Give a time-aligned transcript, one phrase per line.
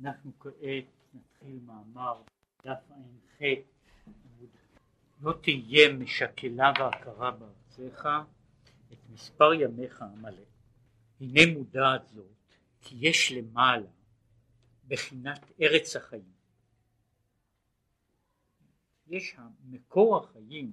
[0.00, 0.84] אנחנו כעת
[1.14, 2.22] נתחיל מאמר
[2.64, 3.42] דף ע"ח
[5.20, 8.08] לא תהיה משקלה והכרה בארצך
[8.92, 10.42] את מספר ימיך המלא.
[11.20, 13.88] הנה מודעת זאת כי יש למעלה
[14.88, 16.32] בחינת ארץ החיים.
[19.06, 20.72] יש מקור החיים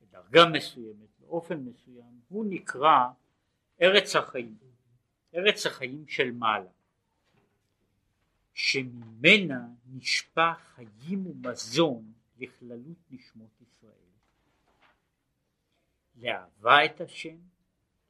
[0.00, 3.06] בדרגה מסוימת באופן מסוים הוא נקרא
[3.82, 4.56] ארץ החיים
[5.34, 6.70] ארץ החיים של מעלה
[8.54, 14.10] שממנה נשפע חיים ומזון לכללות נשמות ישראל.
[16.16, 17.36] לאהבה את השם,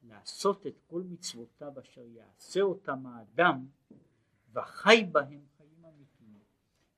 [0.03, 3.67] לעשות את כל מצוותיו אשר יעשה אותם האדם,
[4.53, 6.39] וחי בהם חיים אמיתיים.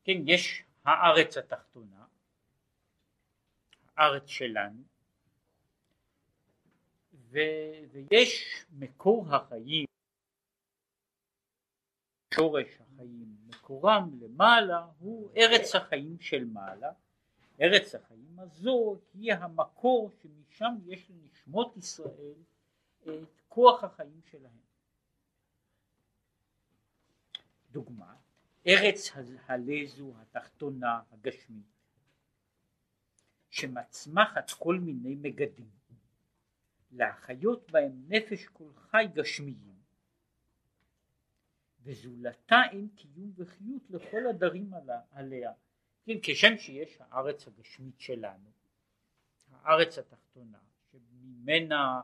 [0.04, 2.06] כן, יש הארץ התחתונה,
[3.96, 4.84] הארץ שלנו,
[7.14, 7.40] ו,
[7.92, 9.86] ויש מקור החיים,
[12.36, 16.92] שורש החיים, מקורם למעלה הוא ארץ החיים של מעלה,
[17.62, 22.34] ארץ החיים הזו היא המקור שמשם יש לנשמות ישראל
[23.02, 24.64] את כוח החיים שלהם.
[27.72, 28.16] דוגמה,
[28.68, 29.12] ארץ
[29.48, 31.66] הלזו התחתונה הגשמית
[33.50, 35.70] שמצמחת כל מיני מגדים.
[36.92, 39.73] להחיות בהם נפש כל חי גשמיים
[41.84, 44.72] וזולתה אין קיום וחיות לכל הדרים
[45.12, 45.52] עליה.
[46.06, 48.50] כן, כשם שיש הארץ הגשמית שלנו,
[49.52, 50.58] הארץ התחתונה,
[50.92, 52.02] שממנה,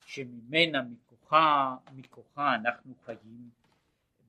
[0.00, 3.50] שממנה מכוחה, מכוחה אנחנו חיים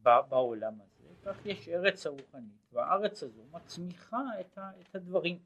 [0.04, 5.40] בעולם הזה, כך יש ארץ הרוחנית, והארץ הזו מצמיחה את, ה, את הדברים.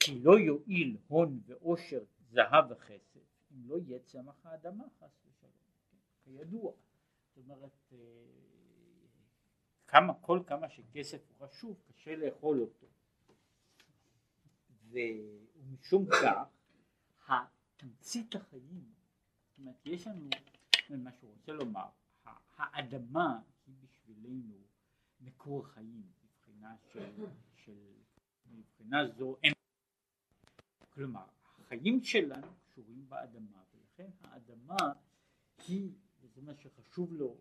[0.00, 3.20] כי לא יועיל הון ועושר, זהב וכסף,
[3.52, 5.52] אם לא יהיה צמח האדמה חס ושלום,
[5.90, 6.72] כן, כידוע.
[7.38, 7.98] אומרת, אה,
[9.86, 12.86] כמה, כל כמה שכסף הוא חשוב, קשה לאכול אותו.
[14.90, 16.48] ומשום כך,
[17.28, 18.92] התמצית החיים,
[19.48, 20.28] זאת אומרת, יש לנו,
[20.90, 21.88] מה שהוא רוצה לומר,
[22.56, 24.54] האדמה היא בשבילנו
[25.20, 27.94] מקור חיים, מבחינה של, של
[28.46, 29.52] מבחינה זו אין,
[30.90, 34.76] כלומר, החיים שלנו קשורים באדמה, ולכן האדמה
[35.68, 35.92] היא
[36.34, 37.36] זה מה שחשוב לו.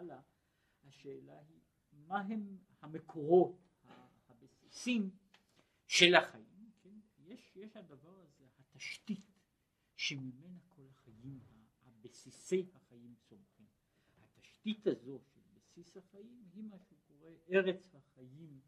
[0.00, 0.29] הלאה
[0.90, 1.60] השאלה היא
[1.92, 3.56] מה הם המקורות
[4.28, 5.10] הבסיסים
[5.86, 6.98] של החיים, כן?
[7.18, 9.40] יש, יש הדבר הזה, התשתית
[9.96, 11.40] שממנה כל החיים,
[11.84, 13.66] הבסיסי החיים צומחים.
[14.18, 18.60] התשתית הזו של בסיס החיים היא מה שקורה ארץ החיים,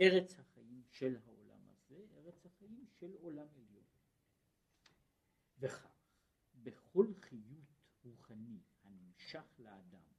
[0.00, 3.84] ארץ החיים של העולם הזה, ארץ החיים של עולם עליון.
[5.58, 5.96] וכך,
[6.62, 7.70] בכל חיות
[8.04, 10.10] רוחני הנמשך לאדם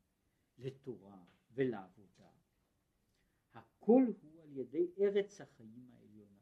[0.58, 2.30] לתורה ולעבודה,
[3.54, 6.40] הכל הוא על ידי ארץ החיים העליונה.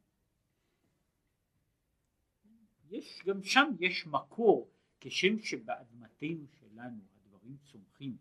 [2.90, 8.18] יש, גם שם יש מקור, כשם שבאדמתנו שלנו הדברים צומחים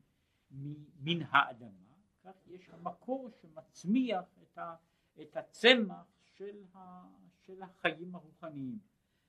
[1.01, 4.77] מן האדמה, כך יש המקור שמצמיח את, ה,
[5.23, 7.05] את הצמח של, ה,
[7.47, 8.79] של החיים הרוחניים.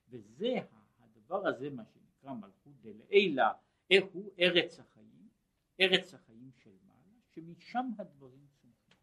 [0.10, 0.56] וזה
[1.00, 3.54] הדבר הזה, מה שנקרא מלכות דלעילה,
[3.92, 5.30] איך הוא ארץ החיים,
[5.80, 6.78] ארץ החיים של
[7.40, 8.98] שמשם הדברים צומחים.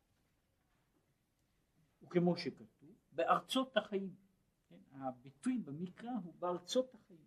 [2.03, 4.15] וכמו שכתוב, בארצות החיים.
[4.69, 4.81] כן?
[4.93, 7.27] הביטוי במקרא הוא בארצות החיים.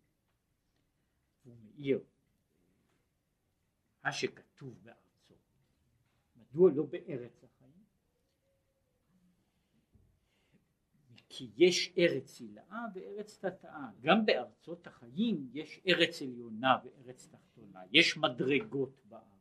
[1.43, 2.03] הוא מאיר
[4.03, 5.35] מה שכתוב בארצו.
[6.35, 7.83] מדוע לא בארץ החיים?
[11.29, 13.89] כי יש ארץ הילאה וארץ תתאה.
[14.01, 17.81] גם בארצות החיים יש ארץ עליונה וארץ תחתונה.
[17.91, 19.38] יש מדרגות בארץ.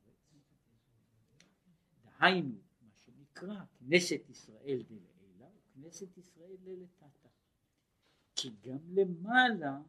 [2.18, 7.28] היינו מה שנקרא כנסת ישראל דלעילה וכנסת ישראל דלתתא
[8.36, 9.80] כי גם למעלה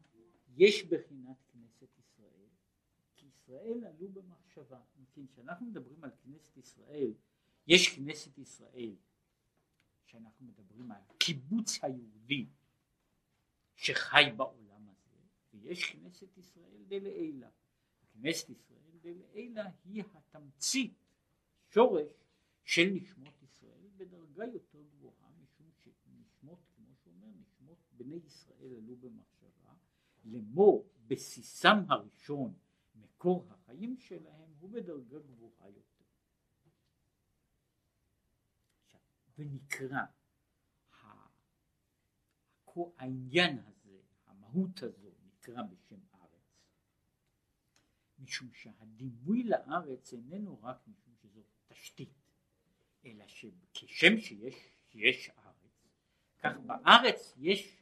[0.58, 2.48] יש בחינת כנסת ישראל
[3.16, 4.82] כי ישראל עלו במחשבה.
[5.34, 7.14] כשאנחנו מדברים על כנסת ישראל
[7.68, 8.96] יש כנסת ישראל
[10.06, 12.46] שאנחנו מדברים על קיבוץ היהודי
[13.76, 15.18] שחי בעולם הזה
[15.54, 17.50] ויש כנסת ישראל דלעילה
[18.14, 21.09] כנסת ישראל דלעילה היא התמצית
[21.70, 22.12] שורש
[22.64, 25.72] של נשמות ישראל בדרגה יותר גבוהה משום
[27.08, 29.74] אומר נשמות בני ישראל עלו במחשבה
[30.26, 32.54] לאמור בסיסם הראשון
[32.96, 35.86] מקור החיים שלהם הוא בדרגה גבוהה יותר.
[39.38, 40.06] ונקרא
[42.98, 46.64] העניין הזה, המהות הזו, נקרא בשם ארץ,
[48.20, 51.42] משום שהדימוי לארץ איננו רק משום שזו
[51.82, 52.10] תשתית,
[53.06, 54.56] אלא שכשם שיש,
[54.92, 55.88] שיש ארץ,
[56.40, 57.78] כך בארץ יש,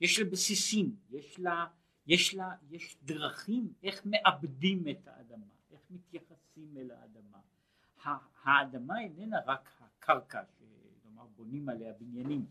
[0.00, 1.66] יש לה בסיסים, יש לה,
[2.06, 7.38] יש לה, יש דרכים איך מאבדים את האדמה, איך מתייחסים אל האדמה.
[8.42, 10.42] האדמה איננה רק הקרקע,
[11.02, 12.46] כלומר בונים עליה בניינים,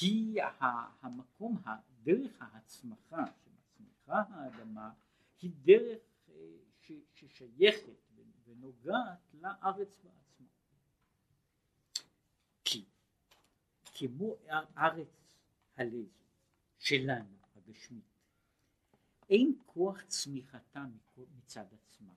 [0.00, 0.42] היא
[1.02, 1.62] המקום,
[2.02, 4.90] דרך ההצמחה שמצמיחה האדמה
[5.42, 5.98] היא דרך
[6.28, 6.34] אה,
[7.14, 8.02] ששייכת
[8.44, 10.46] ונוגעת לארץ בעצמה.
[12.64, 12.84] כי
[13.92, 14.36] כמו
[14.76, 15.36] ארץ
[15.76, 16.22] הלזו
[16.78, 18.12] שלנו הגשמית
[19.30, 20.84] אין כוח צמיחתה
[21.36, 22.12] מצד עצמה.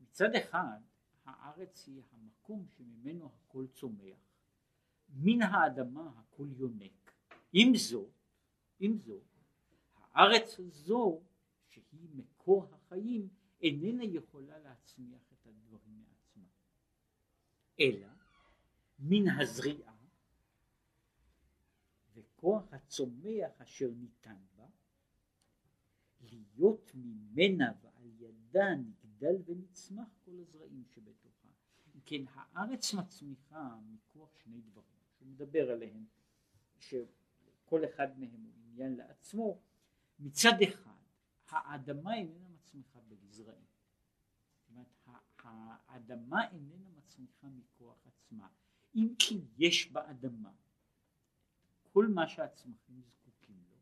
[0.00, 0.80] מצד אחד
[1.24, 4.18] הארץ היא המקום שממנו הכל צומח
[5.08, 7.12] מן האדמה הכל יונק.
[7.52, 8.10] עם זאת,
[8.80, 9.22] עם זאת,
[9.96, 11.20] הארץ הזו
[11.68, 13.28] שהיא מקור החיים
[13.60, 16.48] איננה יכולה להצמיח את הדברים מעצמה,
[17.80, 18.13] אלא
[18.98, 19.94] מן הזריעה
[22.14, 24.66] וכוח הצומח אשר ניתן בה
[26.20, 31.48] להיות ממנה ועל ידה נגדל ונצמח כל הזרעים שבתוכה.
[32.06, 36.04] כן הארץ מצמיחה מכוח שני דברים שהוא מדבר עליהם,
[36.78, 39.60] שכל אחד מהם הוא עניין לעצמו,
[40.18, 40.94] מצד אחד
[41.48, 43.66] האדמה איננה מצמיחה בגזרעים,
[44.56, 44.86] זאת אומרת
[45.88, 48.48] האדמה איננה מצמיחה מכוח עצמה,
[48.94, 50.52] אם כי יש באדמה
[51.92, 53.76] כל מה שהצמחים זקוקים לו,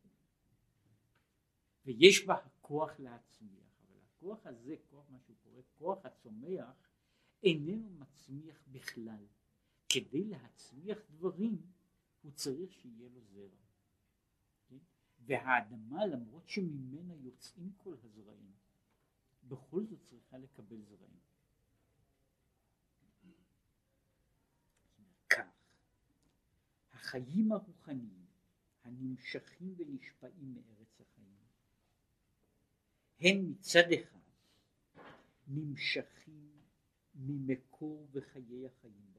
[1.84, 6.88] ויש בה הכוח להצמיח, אבל הכוח הזה, כוח מה שהוא קורא כוח הצומח,
[7.42, 9.26] איננו מצמיח בכלל.
[9.88, 11.62] כדי להצמיח דברים
[12.22, 13.62] הוא צריך שיהיה לו זרע.
[14.68, 14.78] כן?
[15.18, 18.52] והאדמה למרות שממנה יוצאים כל הזרעים
[19.44, 21.20] בכל זאת צריכה לקבל זרעים.
[25.28, 25.46] כך
[27.02, 28.26] החיים הרוחניים
[28.84, 31.36] הנמשכים ונשפעים מארץ החיים
[33.20, 34.18] הם מצד אחד
[35.46, 36.50] נמשכים
[37.14, 39.12] ממקור וחיי החיים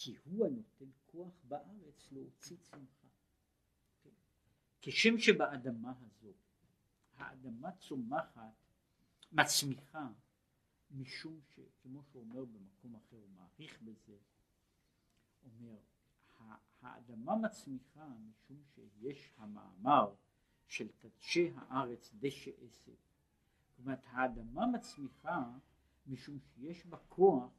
[0.00, 3.08] כי הוא הנותן כוח בארץ להוציא צמחה.
[4.80, 6.32] כשם שבאדמה הזו
[7.16, 8.54] האדמה צומחת,
[9.32, 10.08] מצמיחה,
[10.90, 14.16] משום שכמו שהוא אומר במקום אחר, הוא מעריך בזה,
[15.42, 15.78] אומר,
[16.80, 20.14] האדמה מצמיחה משום שיש המאמר
[20.66, 22.92] של תדשי הארץ דשא עשב.
[22.92, 25.50] זאת אומרת האדמה מצמיחה
[26.06, 27.50] משום שיש בה כוח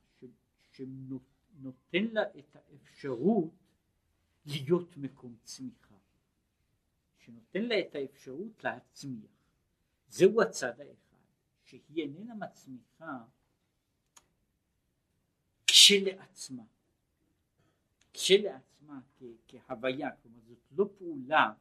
[0.72, 3.54] שנותן נותן לה את האפשרות
[4.46, 5.96] להיות מקום צמיחה,
[7.18, 9.32] שנותן לה את האפשרות להצמיח.
[10.08, 11.18] זהו הצד האחד,
[11.64, 13.26] שהיא איננה מצמיחה
[15.68, 16.64] כשלעצמה,
[18.20, 19.00] כשלעצמה
[19.48, 21.54] כהוויה, כלומר זאת לא פעולה,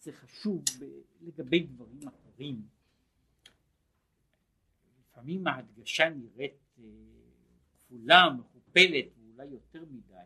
[0.00, 0.64] זה חשוב
[1.20, 2.68] לגבי דברים אחרים.
[5.00, 6.84] לפעמים ההדגשה נראית אה,
[7.72, 10.16] כפולה, מטופלת ואולי יותר מדי,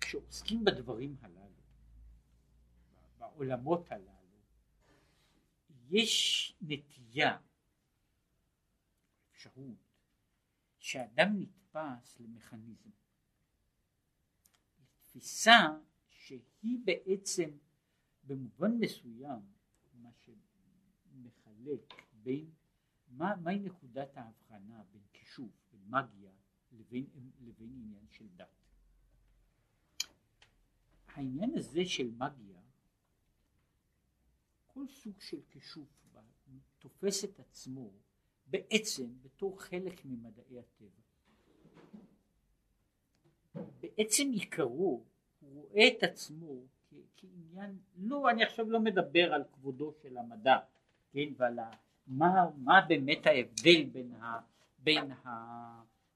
[0.00, 1.62] כשעוסקים בדברים הללו,
[3.18, 4.40] בעולמות הללו,
[5.90, 7.38] יש נטייה,
[9.30, 9.85] אפשרות,
[10.86, 12.90] שאדם נתפס למכניזם,
[15.00, 15.58] תפיסה
[16.08, 17.50] שהיא בעצם
[18.24, 19.40] במובן מסוים
[19.92, 22.50] מה שמחלק בין
[23.08, 26.32] מה, מהי נקודת ההבחנה בין כישוף, בין מגיה,
[26.72, 27.06] לבין,
[27.40, 28.64] לבין עניין של דת.
[31.06, 32.62] העניין הזה של מגיה,
[34.66, 36.06] כל סוג של כישוף
[36.78, 37.92] תופס את עצמו
[38.46, 41.06] בעצם בתור חלק ממדעי הטבע.
[43.80, 45.02] בעצם עיקרו
[45.40, 46.62] הוא רואה את עצמו
[47.16, 50.56] כעניין, לא, אני עכשיו לא מדבר על כבודו של המדע,
[51.12, 51.58] כן, ועל
[52.06, 54.40] מה, מה באמת ההבדל בין, ה,
[54.78, 55.28] בין, ה,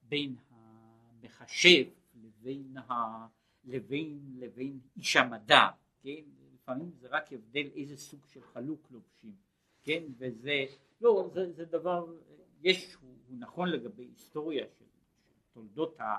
[0.02, 1.84] בין המחשב
[2.14, 3.26] לבין, ה,
[3.64, 5.68] לבין, לבין איש המדע,
[6.02, 6.22] כן?
[6.54, 9.34] לפעמים זה רק הבדל איזה סוג של חלוק לובשים,
[9.82, 10.02] כן?
[10.18, 10.64] וזה,
[11.00, 12.07] לא, זה, זה דבר,
[12.62, 14.85] יש, הוא, הוא נכון לגבי היסטוריה של,
[15.28, 16.16] של תולדות, ה,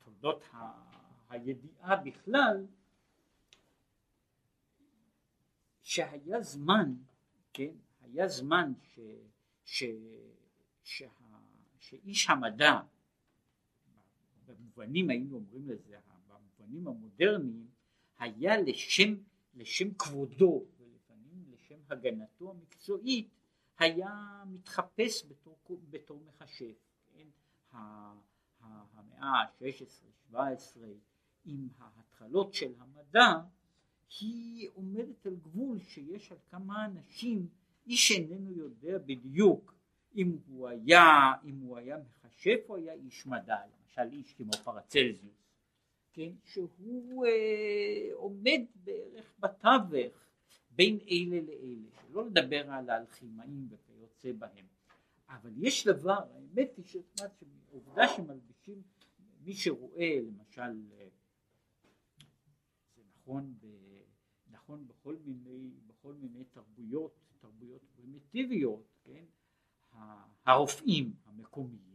[0.00, 0.44] בתולדות
[1.28, 2.66] הידיעה בכלל
[5.82, 6.94] שהיה זמן,
[7.52, 8.98] כן, היה זמן ש,
[9.64, 9.84] ש,
[10.82, 11.08] שה,
[11.78, 12.80] שאיש המדע
[14.46, 15.96] במובנים היינו אומרים לזה,
[16.28, 17.66] במובנים המודרניים
[18.18, 19.14] היה לשם,
[19.54, 23.39] לשם כבודו ולפעמים לשם הגנתו המקצועית
[23.80, 25.56] היה מתחפש בתור,
[25.90, 26.72] בתור מחשב,
[27.12, 27.26] כן?
[27.72, 30.36] המאה ה-16-17
[31.44, 33.40] עם ההתחלות של המדע
[34.20, 37.48] היא עומדת על גבול שיש על כמה אנשים
[37.86, 39.74] איש איננו יודע בדיוק
[40.16, 45.40] אם הוא היה, אם הוא היה מחשב או היה איש מדע, למשל איש כמו פרצלזיוס,
[46.12, 50.29] כן, שהוא אה, עומד בערך בתווך
[50.70, 54.66] בין אלה לאלה, שלא לדבר על האלכימאים וכיוצא בהם,
[55.28, 58.82] אבל יש דבר, האמת היא שעובדה שמלבישים,
[59.40, 61.08] מי שרואה למשל, אה,
[62.94, 63.66] זה נכון, ב,
[64.50, 69.24] נכון בכל מיני, בכל מיני תרבויות, תרבויות פרימיטיביות, כן,
[70.46, 71.90] הרופאים המקומיים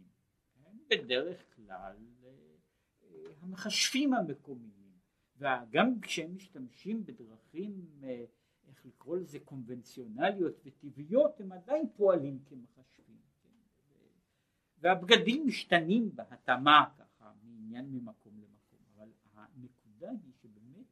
[0.66, 2.30] הם בדרך כלל אה,
[3.42, 4.86] המחשבים המקומיים.
[5.38, 7.86] וגם כשהם משתמשים בדרכים
[8.86, 13.18] איך לקרוא לזה קונבנציונליות וטבעיות הם עדיין פועלים כמחשבים.
[13.44, 13.50] כן?
[14.80, 18.80] והבגדים משתנים בהתאמה ככה מעניין ממקום למקום.
[18.96, 20.86] אבל הנקודה היא שבאמת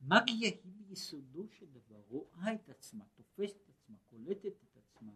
[0.00, 5.12] מגיה היא ביסודו של דבר רואה את עצמה תופסת את עצמה קולטת את עצמה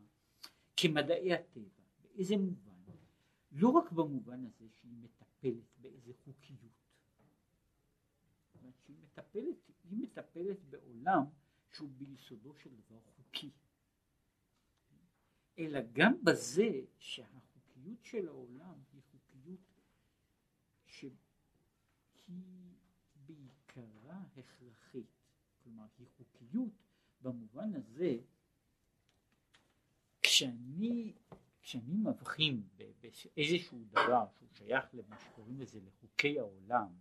[0.77, 1.83] כמדעי הטבע.
[2.03, 2.71] באיזה מובן?
[3.53, 6.85] לא רק במובן הזה שהיא מטפלת באיזה חוקיות.
[8.85, 11.25] שהיא מטפלת, היא מטפלת בעולם
[11.75, 13.51] שהוא ביסודו של דבר חוקי.
[15.59, 19.81] אלא גם בזה שהחוקיות של העולם היא חוקיות
[20.87, 21.17] שהיא
[23.17, 25.07] בעיקרה הכרחית.
[25.63, 26.73] כלומר היא חוקיות
[27.21, 28.19] במובן הזה
[30.23, 31.15] כשאני
[31.63, 36.93] כשאני מבחין באיזשהו דבר שהוא שייך למה שקוראים לזה לחוקי העולם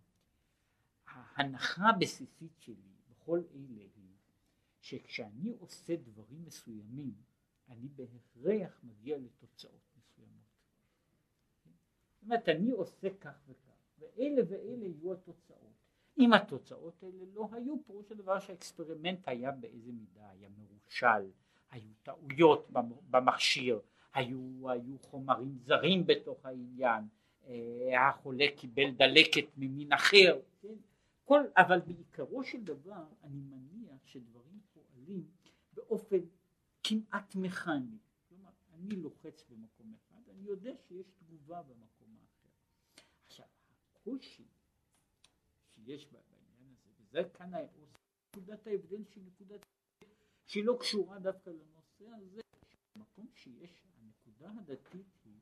[1.07, 4.12] ההנחה הבסיסית שלי בכל אלה היא
[4.83, 7.13] שכשאני עושה דברים מסוימים
[7.69, 10.43] אני בהכרח מגיע לתוצאות מסוימות.
[12.13, 15.73] זאת אומרת אני עושה כך וכך ואלה ואלה יהיו התוצאות.
[16.17, 21.31] אם התוצאות האלה לא היו פירוש הדבר שהאקספרימנט היה באיזה מידה היה מרושל,
[21.71, 22.67] היו טעויות
[23.09, 23.79] במכשיר,
[24.13, 27.03] היו, היו חומרים זרים בתוך העניין,
[27.47, 30.75] אה, החולה קיבל דלקת ממין אחר, כן?
[31.25, 34.59] כל, אבל בעיקרו של דבר אני מניח שדברים
[35.03, 35.31] פועלים
[35.73, 36.19] באופן
[36.83, 37.97] כמעט מכני,
[38.29, 42.49] כלומר אני לוחץ במקום אחד, אני יודע שיש תגובה במקום האחר.
[43.25, 43.45] עכשיו
[43.95, 44.47] הקושי
[45.75, 47.51] שיש בעניין הזה, וזה כאן
[48.29, 49.61] נקודת ההבדל שהיא נקודת
[50.45, 52.41] שהיא לא קשורה דווקא לנושא הזה,
[52.95, 55.39] במקום שיש הנקודה הדתית היא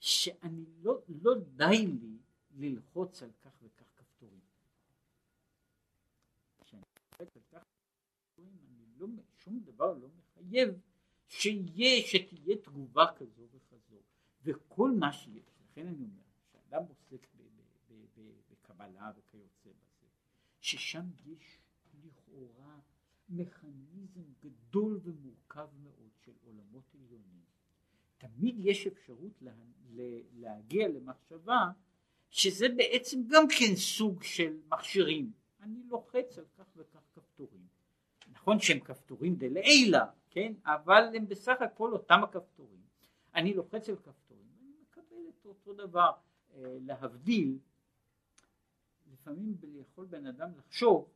[0.00, 2.18] שאני לא, לא די לי
[2.50, 4.40] ללחוץ על כך וכך כפתורים.
[6.64, 6.82] כשאני
[7.12, 7.77] לוחץ על כך
[8.38, 10.68] כפתורים אני לא, שום דבר לא מחייב
[11.26, 13.96] שיהיה, שתהיה תגובה כזו וכזו
[14.42, 17.26] וכל מה שיש, לכן אני אומר, כשאדם עוסק
[18.50, 20.06] בקבלה וכיוצא בזה,
[20.60, 21.58] ששם יש
[22.04, 22.78] לכאורה
[23.28, 27.38] מכניזם גדול ומורכב מאוד של עולמות עליונים
[28.18, 29.52] תמיד יש אפשרות לה,
[30.32, 31.70] להגיע למחשבה
[32.30, 35.32] שזה בעצם גם כן סוג של מכשירים.
[35.60, 37.77] אני לוחץ על כך וכך כפתורים.
[38.48, 40.52] נכון שהם כפתורים דלעילה, כן?
[40.66, 42.80] אבל הם בסך הכל אותם הכפתורים.
[43.34, 46.10] אני לוחץ על כפתורים ואני מקבל את אותו דבר.
[46.54, 47.58] אה, להבדיל,
[49.12, 51.08] לפעמים יכול בן אדם לחשוב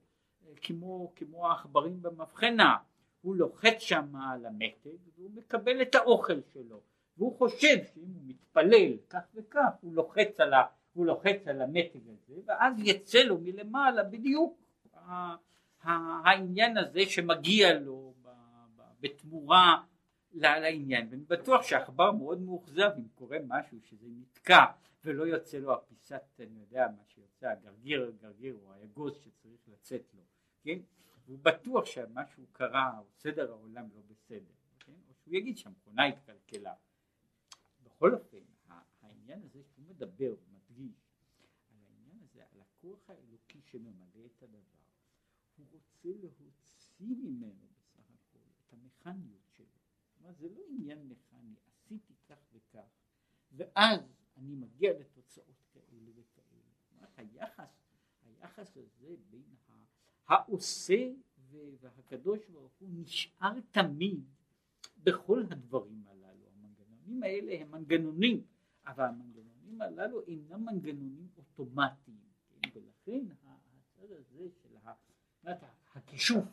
[0.47, 2.77] אה, כמו, כמו העכברים במבחנה,
[3.23, 6.81] הוא לוחץ שם על המתג והוא מקבל את האוכל שלו.
[7.17, 10.62] והוא חושב שאם הוא מתפלל כך וכך הוא לוחץ על, ה,
[10.93, 14.59] הוא לוחץ על המתג הזה ואז יצא לו מלמעלה בדיוק
[15.83, 18.15] העניין הזה שמגיע לו
[19.01, 19.83] בתמורה
[20.33, 21.09] לעניין.
[21.11, 24.65] ואני בטוח שהעכבר מאוד מאוכזב אם קורה משהו שזה נתקע
[25.05, 30.23] ולא יוצא לו הפיסת אני יודע מה שיוצא הגרגיר הגרגיר או האגוז שצריך לצאת לו
[30.62, 30.79] כן?
[31.27, 34.93] הוא בטוח שמשהו קרה או סדר העולם לא בסדר כן?
[35.09, 36.75] או שהוא יגיד שהמכונה התקלקלה.
[37.83, 38.39] בכל אופן
[39.03, 40.95] העניין הזה שהוא מדבר ומדגיש
[41.71, 44.72] על העניין הזה על הכוח האלוקי שממלא את הדבר
[45.71, 49.78] הוא רוצה להוציא ממנו בסך הכל את המכניות שלו
[50.19, 52.88] כלומר זה לא עניין מכני עשיתי כך וכך
[53.52, 54.00] ואז
[54.37, 57.83] אני מגיע לתוצאות כאלה וכאלה היחס,
[58.25, 59.42] היחס הזה בין
[60.33, 61.12] העושה
[61.81, 64.25] והקדוש ברוך הוא נשאר תמיד
[65.02, 66.49] בכל הדברים הללו.
[66.54, 68.45] המנגנונים האלה הם מנגנונים,
[68.87, 72.69] אבל המנגנונים הללו אינם מנגנונים אוטומטיים, כן?
[72.75, 74.76] ולכן הצד הזה של
[75.94, 76.44] הכישוף,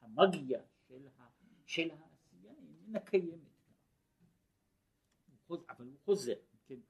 [0.00, 1.08] המגיה של,
[1.64, 3.48] של העשייה איננה קיימת.
[5.50, 6.34] אבל הוא חוזר,
[6.66, 6.80] כן?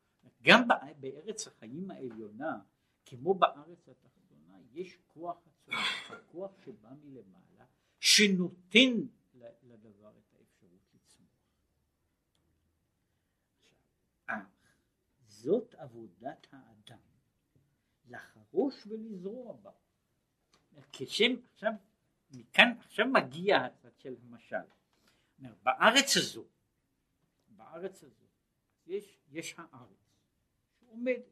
[0.42, 0.68] גם
[1.00, 2.60] בארץ החיים העליונה,
[3.06, 7.66] כמו בארץ התחתונה, יש כוח הצורך, הכוח שבא מלמעלה,
[8.00, 8.92] שנותן
[9.62, 11.28] לדבר את האפשרות לצמוח.
[15.26, 16.98] זאת עבודת האדם,
[18.08, 19.70] לחרוש ולזרוע בה.
[20.92, 21.72] כשם, עכשיו,
[22.30, 24.56] מכאן, עכשיו מגיע הצד של המשל.
[25.62, 26.44] בארץ הזו,
[27.48, 28.24] בארץ הזו,
[28.86, 29.98] יש, יש הארץ
[30.80, 31.24] שעומדת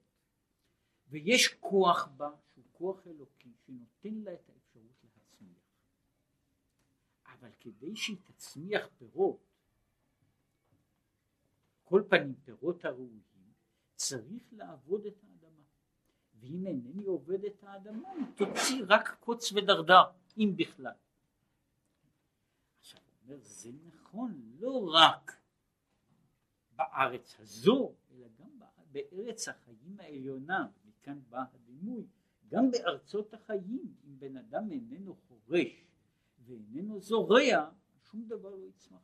[1.08, 5.58] ויש כוח בה שהוא כוח אלוקי שנותן לה את האפשרות להצמיח
[7.26, 9.46] אבל כדי שהיא תצמיח פירות
[11.84, 13.22] כל פנים פירות הראויים
[13.94, 15.35] צריך לעבוד את האדמה
[16.40, 20.02] ואם אינני עובד את האדמה היא תוציא רק קוץ ודרדר
[20.38, 20.92] אם בכלל
[22.78, 25.36] עכשיו הוא אומר זה נכון לא רק
[26.76, 28.58] בארץ הזו, אלא גם
[28.92, 32.06] בארץ החיים העליונה, מכאן בא הדימוי,
[32.48, 35.84] גם בארצות החיים, אם בן אדם איננו חורש
[36.44, 37.70] ואיננו זורע,
[38.10, 39.00] שום דבר לא יצמח.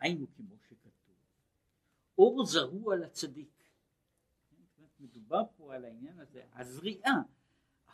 [0.00, 1.14] היינו כמו שכתוב,
[2.18, 3.61] אור זרוע לצדיק.
[5.02, 7.22] מדובר פה על העניין הזה, הזריעה,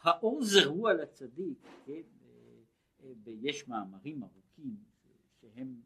[0.02, 2.58] האור זרוע לצדיק, כן, אה,
[3.02, 4.76] אה, יש מאמרים ארוכים
[5.40, 5.80] שהם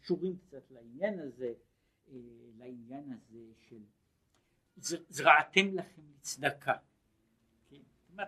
[0.00, 1.54] קשורים קצת לעניין הזה,
[2.08, 2.14] אה,
[2.58, 3.82] לעניין הזה של
[5.08, 6.74] זרעתם לכם לצדקה.
[7.68, 7.82] כן?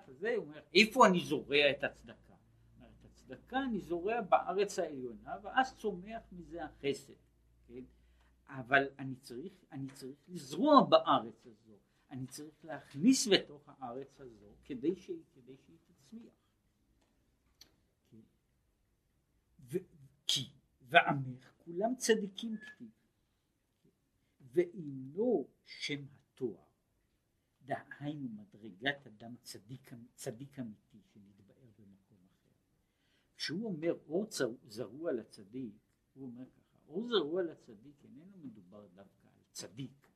[0.08, 2.34] זה אומר, איפה אני זורע את הצדקה?
[2.80, 7.12] את הצדקה אני זורע בארץ העליונה ואז צומח מזה החסד.
[7.66, 7.84] כן?
[8.48, 11.78] אבל אני צריך, אני צריך לזרוע בארץ הזו,
[12.10, 16.34] אני צריך להכניס בתוך הארץ הזו כדי, ש, כדי שהיא תצמיח.
[20.26, 20.50] כי
[20.82, 22.90] ועמך כולם צדיקים כתיב.
[24.40, 26.64] ואינו שם התואר.
[27.62, 32.54] דהיינו מדרגת אדם צדיק, צדיק אמיתי שנתבאר במקום אחר.
[33.36, 34.26] כשהוא אומר אור
[34.68, 35.74] זרוע לצדיק
[36.14, 40.07] הוא אומר ככה אור זרוע לצדיק איננו מדובר דווקא על צדיק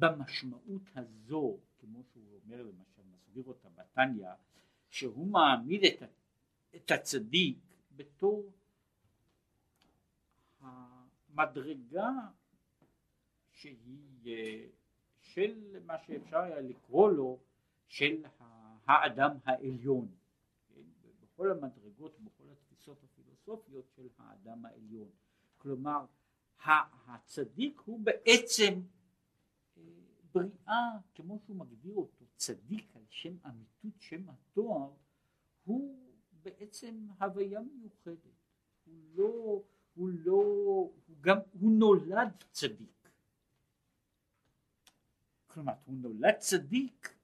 [0.00, 4.28] במשמעות הזו כמו שהוא אומר למשל מסביר אותה בתניא
[4.88, 6.02] שהוא מעמיד את,
[6.76, 7.58] את הצדיק
[7.96, 8.50] בתור
[11.34, 12.10] מדרגה
[13.52, 14.66] שהיא אה,
[15.20, 17.38] של מה שאפשר היה לקרוא לו
[17.88, 18.24] של
[18.86, 20.08] האדם העליון,
[20.68, 20.80] כן?
[21.22, 25.08] בכל המדרגות, בכל התפיסות הפילוסופיות של האדם העליון.
[25.58, 26.04] כלומר,
[27.06, 28.80] הצדיק הוא בעצם
[30.32, 34.92] בריאה, כמו שהוא מגדיר אותו, צדיק על שם אמיתות שם התואר,
[35.64, 38.40] הוא בעצם הוויה מיוחדת.
[38.84, 39.62] הוא לא
[39.94, 40.32] הוא לא,
[41.06, 43.10] הוא גם, הוא נולד צדיק.
[45.46, 47.14] כלומר, הוא נולד צדיק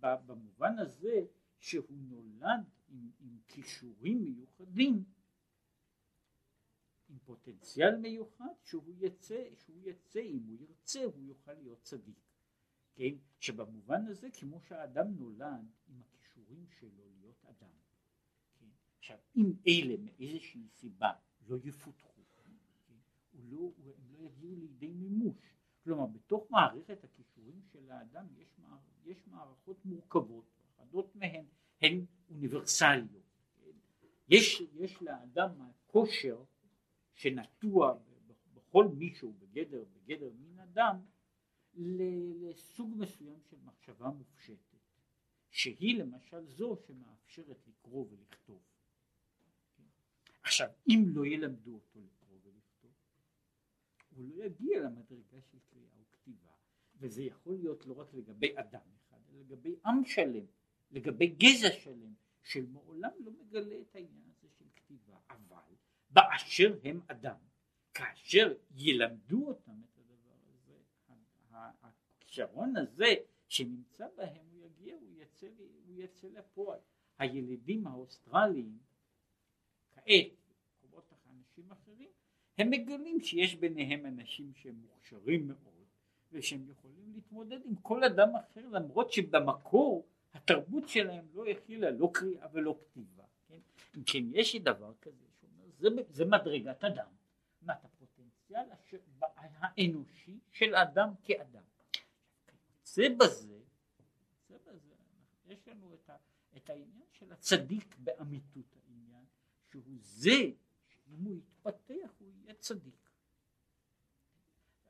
[0.00, 1.24] במובן הזה
[1.58, 5.04] שהוא נולד עם, עם כישורים מיוחדים,
[7.08, 12.18] עם פוטנציאל מיוחד שהוא יצא, שהוא יצא, אם הוא ירצה, הוא יוכל להיות צדיק.
[12.98, 13.14] כן?
[13.40, 17.74] שבמובן הזה, כמו שהאדם נולד עם הכישורים שלו להיות אדם.
[18.60, 18.66] כן?
[18.98, 21.12] עכשיו, אם אלה מאיזושהי סיבה
[21.48, 22.18] לא יפותחו
[23.32, 25.54] הוא לא, הם לא יגיעו לידי מימוש.
[25.84, 30.44] כלומר, בתוך מערכת הכישורים של האדם יש, מער, יש מערכות מורכבות,
[30.76, 31.44] אחדות מהן
[31.80, 33.22] הן אוניברסליות.
[34.28, 36.44] יש, יש לאדם הכושר
[37.14, 37.98] שנטוע
[38.54, 40.96] בכל מישהו בגדר, בגדר מין אדם
[42.40, 44.78] לסוג מסוים של מחשבה מופשטת,
[45.50, 48.62] שהיא למשל זו שמאפשרת לקרוא ולכתוב.
[50.42, 52.00] עכשיו, אם לא ילמדו אותו
[54.18, 56.52] הוא לא יגיע למדרגה של קריאה וכתיבה
[56.96, 60.44] וזה יכול להיות לא רק לגבי אדם אחד אלא לגבי עם שלם
[60.90, 65.74] לגבי גזע שלם שמעולם לא מגלה את העניין הזה של כתיבה אבל
[66.10, 67.36] באשר הם אדם
[67.94, 69.97] כאשר ילמדו אותם את
[72.40, 73.14] הכישרון הזה
[73.48, 75.46] שנמצא בהם הוא יגיע הוא יצא,
[75.86, 76.78] הוא יצא לפועל
[77.18, 78.78] הילידים האוסטרליים
[79.92, 80.28] כעת
[81.30, 82.08] אנשים אחרים
[82.58, 85.86] הם מגלים שיש ביניהם אנשים שהם מוכשרים מאוד
[86.32, 92.46] ושהם יכולים להתמודד עם כל אדם אחר למרות שבמקור התרבות שלהם לא הכילה לא קריאה
[92.52, 93.58] ולא כתיבה, כן?
[93.96, 97.08] אם כן יש לי דבר כזה שאומר זה, זה מדרגת אדם,
[97.62, 98.66] מה את הפוטנציאל
[99.60, 101.62] האנושי של אדם כאדם.
[102.98, 103.58] זה בזה,
[104.48, 104.94] זה בזה,
[105.46, 106.16] יש לנו את, ה,
[106.56, 109.24] את העניין של הצדיק באמיתות העניין,
[109.70, 110.40] שהוא זה
[110.88, 113.10] שאם הוא יתפתח הוא יהיה צדיק.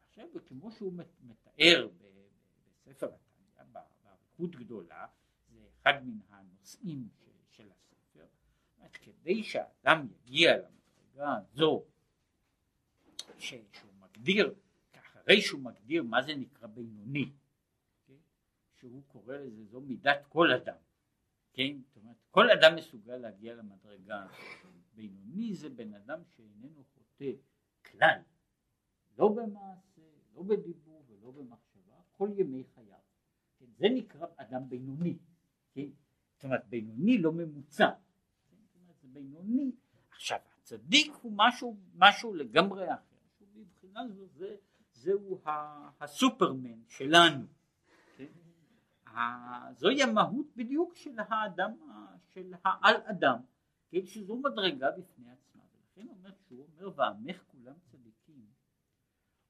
[0.09, 1.88] עכשיו כמו שהוא מתאר
[2.87, 5.07] בספר התניא באריכות גדולה
[5.49, 7.09] זה אחד מן הנושאים
[7.51, 8.27] של הספר
[8.92, 11.85] כדי שהאדם יגיע למדרגה הזו
[13.38, 14.55] שהוא מגדיר
[14.92, 17.33] אחרי שהוא מגדיר מה זה נקרא בינוני?
[18.79, 20.77] שהוא קורא לזה זו מידת כל אדם
[21.53, 21.79] כן?
[21.87, 24.27] זאת אומרת כל אדם מסוגל להגיע למדרגה
[24.95, 27.31] בינוני זה בן אדם שאיננו חוטא
[27.85, 28.21] כלל
[29.19, 30.03] לא במעשה
[30.35, 32.99] לא בדיבור ולא במחשבה כל ימי חייו
[33.59, 33.67] כן?
[33.77, 35.19] זה נקרא אדם בינוני
[35.73, 35.88] כן?
[36.35, 37.91] זאת אומרת בינוני לא ממוצע
[38.51, 38.57] כן?
[38.57, 39.73] זאת אומרת זה בינוני
[40.11, 43.19] עכשיו הצדיק הוא משהו, משהו לגמרי אחר
[43.55, 44.57] מבחינה זו זה,
[44.93, 45.41] זהו
[46.01, 47.58] הסופרמן שלנו?
[49.73, 51.77] זוהי המהות בדיוק של האדם
[52.35, 53.38] של העל אדם
[53.90, 54.07] כן?
[54.07, 55.62] שזו מדרגה בפני עצמה.
[55.73, 58.47] ולכן אומר שהוא אומר ועמך כולם צדיקים.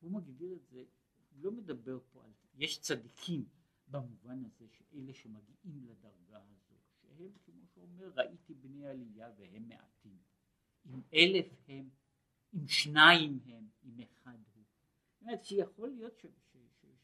[0.00, 0.84] הוא מגדיר את זה
[1.30, 3.44] הוא לא מדבר פה על יש צדיקים
[3.88, 6.54] במובן הזה שאלה שמגיעים לדרגה הזו
[7.00, 10.18] שהם כמו שאומר ראיתי בני עלייה והם מעטים.
[10.86, 11.88] אם אלף הם
[12.54, 14.64] אם שניים הם אם אחד הוא.
[15.12, 16.18] זאת אומרת שיכול להיות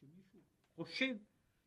[0.00, 0.40] שמישהו
[0.74, 1.16] חושב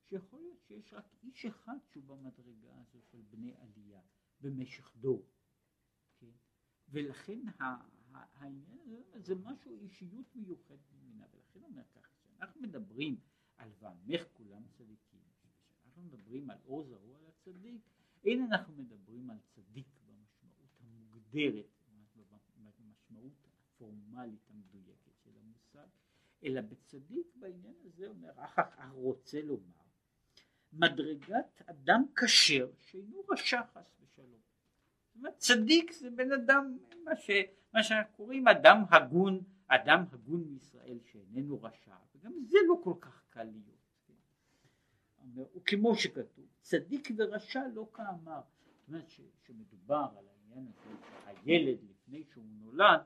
[0.10, 4.02] שיכול להיות שיש רק איש אחד שהוא במדרגה הזו של בני עלייה
[4.42, 5.26] במשך דור
[6.20, 6.32] כן?
[6.90, 7.40] ולכן
[8.12, 13.20] העניין הזה זה משהו אישיות מיוחדת במינה ולכן אומר ככה כשאנחנו מדברים
[13.58, 17.82] על ועמך כולם צדיקים כשאנחנו מדברים על עוז זרוע לצדיק
[18.24, 21.66] אין אנחנו מדברים על צדיק במשמעות המוגדרת
[22.80, 25.88] במשמעות הפורמלית המדויקת של המושג
[26.44, 29.87] אלא בצדיק בעניין הזה אומר אחר רוצה לומר
[30.80, 34.40] מדרגת אדם כשר שאינו רשע חס ושלום
[35.18, 37.30] אומרת, צדיק זה בן אדם, מה, ש,
[37.74, 43.24] מה שאנחנו קוראים אדם הגון, אדם הגון מישראל שאיננו רשע, וגם זה לא כל כך
[43.30, 43.78] קל להיות.
[44.08, 45.42] כן?
[45.56, 48.42] וכמו שכתוב, צדיק ורשע לא כאמר.
[48.42, 49.10] זאת אומרת
[49.46, 50.96] שמדובר על העניין הזה
[51.44, 53.02] שהילד לפני שהוא נולד,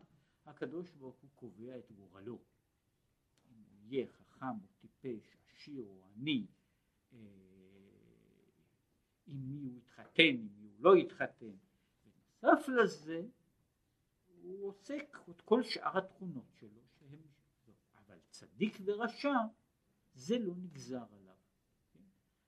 [0.46, 2.40] הקדוש ברוך הוא קובע את גורלו.
[3.52, 6.46] אם הוא יהיה חכם או טיפש, עשיר או עני,
[9.32, 11.56] עם מי הוא יתחתן, עם מי הוא לא יתחתן.
[12.41, 13.22] בנוסף לזה
[14.41, 17.20] הוא עוסק את כל שאר התכונות שלו שהם
[17.98, 19.38] אבל צדיק ורשע
[20.13, 21.36] זה לא נגזר עליו
[21.94, 22.00] כן?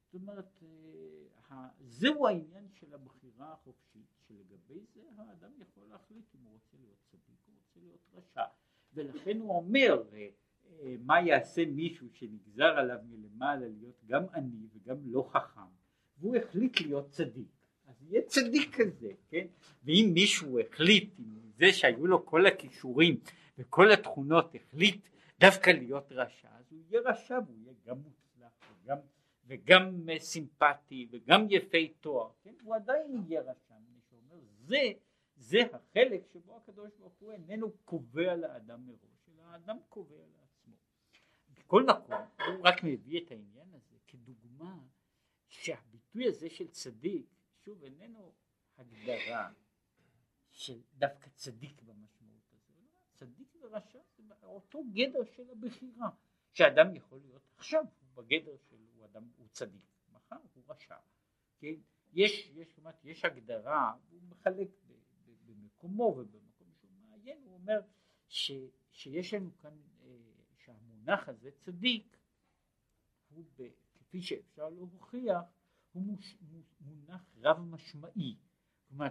[0.03, 6.53] זאת אומרת אה, זהו העניין של הבחירה החופשית שלגבי זה האדם יכול להחליט אם הוא
[6.53, 8.45] רוצה להיות צדיק או רוצה להיות רשע
[8.93, 10.29] ולכן הוא אומר אה,
[10.65, 15.82] אה, מה יעשה מישהו שנגזר עליו מלמעלה להיות גם עני וגם לא חכם
[16.17, 17.47] והוא החליט להיות צדיק
[17.87, 19.47] אז יהיה צדיק כזה, כן?
[19.83, 23.19] ואם מישהו החליט, עם זה שהיו לו כל הכישורים
[23.57, 25.07] וכל התכונות, החליט
[25.39, 28.51] דווקא להיות רשע, אז הוא יהיה רשע והוא יהיה גם מוצלח
[28.83, 28.97] וגם,
[29.47, 32.53] וגם סימפטי וגם יפה תואר, כן?
[32.63, 34.91] הוא עדיין יהיה רשע, מי שאומר זה,
[35.35, 40.75] זה החלק שבו הקדוש ברוך הוא איננו קובע לאדם מראש, אלא האדם קובע לעצמו.
[41.53, 42.15] בכל מקום
[42.47, 44.77] הוא רק מביא את העניין הזה כדוגמה
[46.13, 47.25] שהביטוי הזה של צדיק
[47.65, 48.33] שוב איננו
[48.77, 49.51] הגדרה
[50.51, 52.81] של דווקא צדיק במשמעות הזו,
[53.13, 56.09] צדיק ורשע זה אותו גדר של הבחירה,
[56.53, 60.95] שאדם יכול להיות עכשיו הוא בגדר של הוא אדם, הוא צדיק, מחר הוא רשע,
[61.59, 61.75] כן?
[62.13, 64.67] יש, יש, אומרת, יש הגדרה, הוא מחלק
[65.45, 67.81] במקומו ובמקום שהוא מעיין, הוא אומר
[68.27, 68.51] ש,
[68.91, 70.07] שיש לנו כאן, אה,
[70.57, 72.17] שהמונח הזה צדיק,
[73.29, 75.43] הוא ב, כפי שאפשר להוכיח,
[75.93, 76.37] הוא מוש,
[76.81, 78.35] מונח רב משמעי,
[78.87, 79.07] כלומר,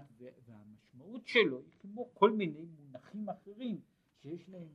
[0.47, 3.81] והמשמעות שלו היא כמו כל מיני מונחים אחרים
[4.21, 4.69] שיש להם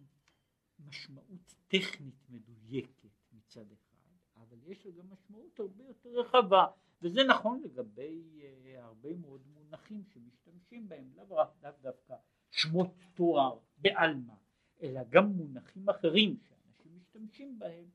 [0.85, 3.97] משמעות טכנית מדויקת מצד אחד,
[4.35, 6.65] אבל יש לו גם משמעות הרבה יותר רחבה,
[7.01, 12.15] וזה נכון לגבי uh, הרבה מאוד מונחים שמשתמשים בהם, לאו לאו דווקא
[12.51, 14.33] שמות תואר בעלמא,
[14.81, 17.85] אלא גם מונחים אחרים שאנשים משתמשים בהם,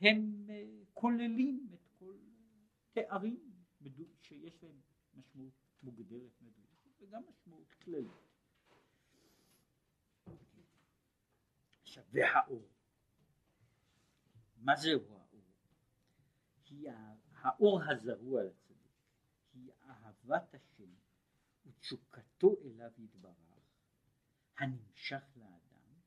[0.00, 0.50] הם uh,
[0.94, 2.14] כוללים את כל
[2.92, 3.45] תארים
[4.22, 4.80] שיש להם
[5.14, 8.12] משמעות מוגדרת מדויקת וגם משמעות כללית.
[11.82, 12.68] עכשיו והאור,
[14.56, 15.44] מה זהו האור?
[16.64, 16.90] היא
[17.32, 18.76] האור הזרוע לצדיק,
[19.54, 20.94] היא אהבת השם
[21.66, 23.34] ותשוקתו אליו יתברך,
[24.58, 26.00] הנמשך לאדם,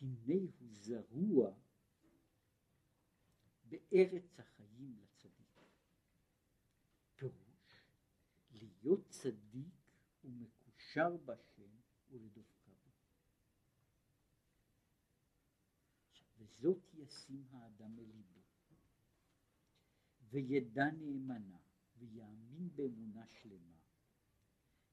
[0.00, 1.54] הנה הוא זרוע
[3.64, 5.48] בארץ החיים לצדיק.
[7.18, 7.74] פירוש,
[8.88, 9.74] להיות צדיק
[10.24, 11.70] ומקושר בשם
[12.10, 12.90] ולדבקה בו.
[16.38, 18.40] וזאת ישים האדם אל ליבו,
[20.30, 21.58] וידע נאמנה,
[21.98, 23.78] ויאמין באמונה שלמה,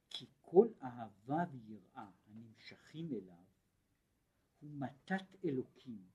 [0.10, 3.44] כי כל אהבה ויראה הנמשכים אליו
[4.60, 6.10] הוא מתת אלוקים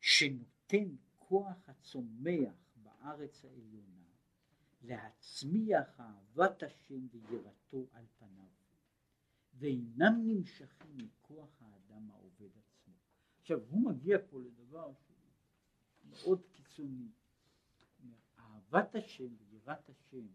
[0.00, 4.05] שנותן הכוח הצומח בארץ העליונה
[4.82, 8.48] להצמיח אהבת השם ויראתו על פניו
[9.54, 12.94] ואינם נמשכים מכוח האדם העובד עצמו.
[13.40, 14.92] עכשיו הוא מגיע פה לדבר
[16.04, 17.08] מאוד קיצוני.
[18.38, 20.26] אהבת השם ויראת השם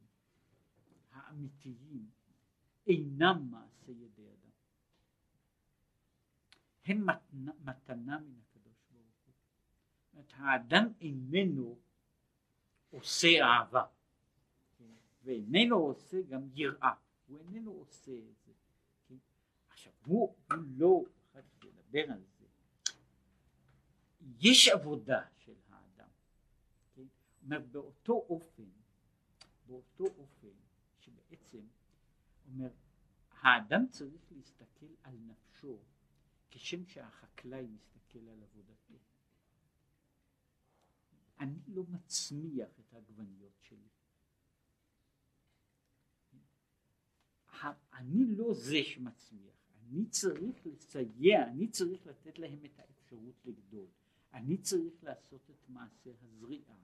[1.11, 2.09] האמיתיים
[2.87, 4.51] אינם מעשה ידי אדם.
[6.85, 8.41] הם מתנה, מתנה מן
[10.21, 11.79] אומרת, האדם איננו
[12.89, 13.85] עושה אהבה,
[15.23, 16.93] ואיננו עושה גם יראה,
[17.27, 18.53] הוא איננו עושה את זה.
[19.07, 19.15] כן?
[19.69, 22.45] עכשיו, הוא, הוא לא, אחר כך לדבר על זה,
[24.39, 26.09] יש עבודה של האדם,
[26.93, 27.05] כן?
[27.43, 28.69] אומר, באותו אופן,
[29.67, 30.47] באותו אופן,
[30.99, 31.61] שבעצם,
[32.45, 32.69] אומר,
[33.31, 35.79] האדם צריך להסתכל על נפשו
[36.51, 38.95] כשם שהחקלאי מסתכל על עבודתו.
[41.39, 43.87] אני לא מצמיח את העגבניות שלי.
[47.93, 49.55] אני לא זה שמצמיח,
[49.89, 53.87] אני צריך לסייע, אני צריך לתת להם את האפשרות לגדול,
[54.33, 56.75] אני צריך לעשות את מעשה הזריעה,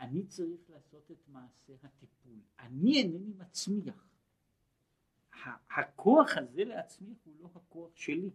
[0.00, 4.06] אני צריך לעשות את מעשה הטיפול, אני אינני מצמיח.
[5.70, 8.30] הכוח הזה להצמיח הוא לא הכוח שלי.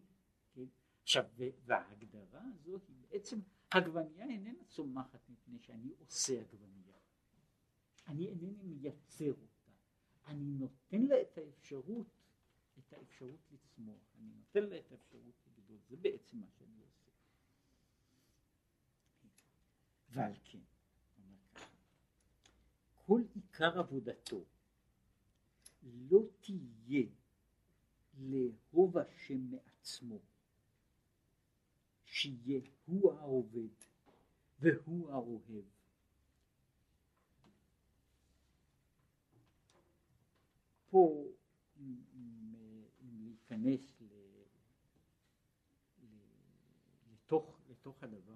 [0.54, 0.66] כן?
[1.04, 1.26] עכשיו,
[1.66, 3.40] וההגדרה הזו היא בעצם
[3.72, 6.98] עגבנייה איננה צומחת מפני שאני עושה עגבנייה.
[8.08, 9.59] אני אינני מייצר אותה.
[10.30, 12.08] אני נותן לה את האפשרות,
[12.80, 14.16] את האפשרות לצמוח.
[14.20, 15.78] אני נותן לה את האפשרות לגדול.
[15.90, 17.12] זה בעצם מה שאני עושה.
[20.10, 20.60] ועל כן,
[23.06, 24.44] כל עיקר עבודתו
[25.84, 27.08] לא תהיה
[28.18, 30.20] לאהוב השם מעצמו
[32.06, 33.70] שיהיה הוא העובד
[34.60, 35.79] והוא האוהב.
[40.90, 41.26] פה
[41.80, 42.04] אם
[43.02, 44.02] להיכנס
[47.12, 48.36] לתוך, לתוך הדבר,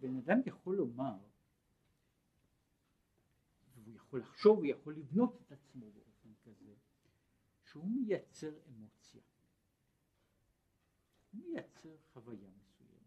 [0.00, 1.18] בן אדם יכול לומר,
[3.74, 6.74] והוא יכול לחשוב, הוא יכול לבנות את עצמו באופן כזה,
[7.64, 9.22] שהוא מייצר אמוציה.
[11.32, 13.00] מייצר חוויה מסוימת.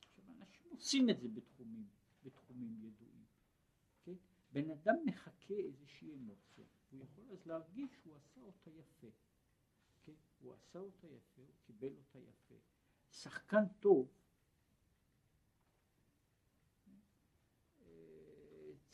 [0.00, 1.88] עכשיו אנשים עושים את זה בתחומים,
[2.24, 3.13] בתחומים ידועים.
[4.54, 9.06] בן אדם מחכה איזושהי אמוציה, הוא יכול אז להרגיש שהוא עשה אותה יפה.
[10.04, 10.12] כן?
[10.40, 12.54] הוא עשה אותה יפה, הוא קיבל אותה יפה.
[13.10, 14.08] שחקן טוב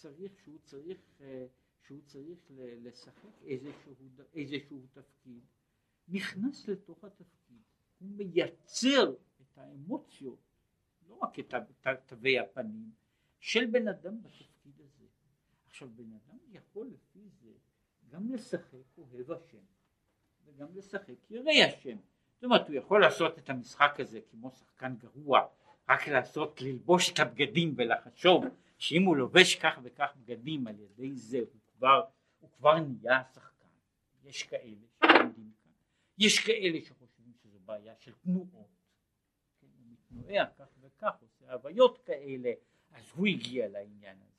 [0.00, 1.20] צריך, שהוא צריך,
[1.82, 3.94] שהוא צריך לשחק איזשהו,
[4.34, 5.44] איזשהו תפקיד,
[6.08, 7.62] נכנס לתוך התפקיד.
[7.98, 10.38] הוא מייצר את האמוציות,
[11.08, 11.54] לא רק את
[12.06, 12.92] תווי הפנים,
[13.40, 14.99] של בן אדם בתפקיד הזה.
[15.70, 17.50] עכשיו בן אדם יכול לפי זה
[18.08, 19.64] גם לשחק אוהב השם
[20.44, 21.96] וגם לשחק ירא השם.
[22.34, 25.46] זאת אומרת הוא יכול לעשות את המשחק הזה כמו שחקן גרוע,
[25.88, 28.44] רק לעשות, ללבוש את הבגדים ולחשוב
[28.78, 32.02] שאם הוא לובש כך וכך בגדים על ידי זה הוא כבר,
[32.40, 33.68] הוא כבר נהיה שחקן.
[34.24, 35.72] יש כאלה שלומדים כאן,
[36.18, 37.20] יש כאלה שחושבים
[37.70, 38.70] בעיה של תנועות,
[39.60, 42.52] כן, הוא מתנועע כך וכך, עושה הוויות כאלה,
[42.90, 44.29] אז הוא הגיע לעניין הזה,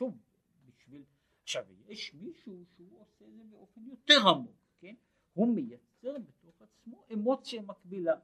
[0.00, 0.18] שוב,
[0.66, 1.04] בשביל,
[1.42, 4.94] עכשיו יש מישהו שהוא עושה את זה באופן יותר עמוק, כן,
[5.32, 8.14] הוא מייצר בתוך עצמו אמוציה מקבילה,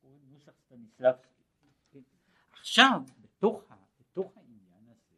[0.00, 1.44] קוראים נוסח סטניסלבסקי,
[1.90, 2.00] כן,
[2.52, 5.16] עכשיו בתוך, בתוך העניין הזה,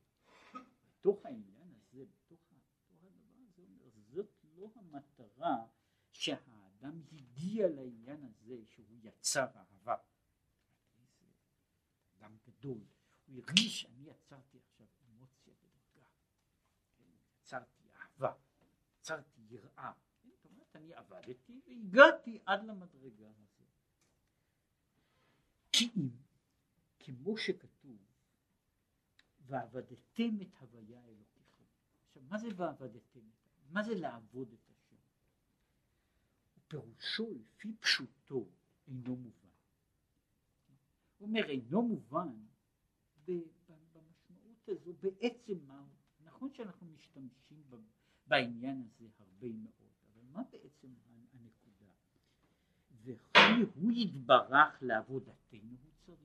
[1.01, 2.38] בתוך העניין הזה, בתוך,
[2.91, 3.62] בתוך הדבר הזה,
[4.14, 5.67] זאת לא המטרה
[6.12, 6.37] שה...
[6.83, 9.97] האדם הגיע לעניין הזה שהוא יצר אהבה.
[12.19, 12.85] אדם גדול,
[13.27, 16.09] הוא הרגיש שאני יצרתי עכשיו אמוציה ודרגה,
[16.99, 17.05] כן?
[17.41, 18.33] יצרתי אהבה,
[19.09, 19.92] יצרתי יראה?
[20.25, 23.62] זאת אומרת אני עבדתי והגעתי עד למדרגה הזאת.
[25.73, 26.09] כי אם
[26.99, 27.99] כמו שכתוב
[29.40, 31.64] ועבדתם את הוויה אלוקיכם.
[32.07, 33.31] עכשיו מה זה ועבדתם?
[33.71, 34.97] מה זה לעבוד את השם?
[36.68, 38.49] פירושו לפי פשוטו
[38.87, 39.49] אינו מובן.
[41.18, 42.47] הוא אומר אינו מובן
[43.25, 45.87] במשמעות הזו בעצם מה.
[46.21, 47.62] נכון שאנחנו משתמשים
[48.29, 50.88] בעניין הזה הרבה מאוד, אבל מה בעצם
[51.33, 51.91] הנקודה?
[53.05, 56.19] וכי הוא יתברך לעבודתנו הוא צריך.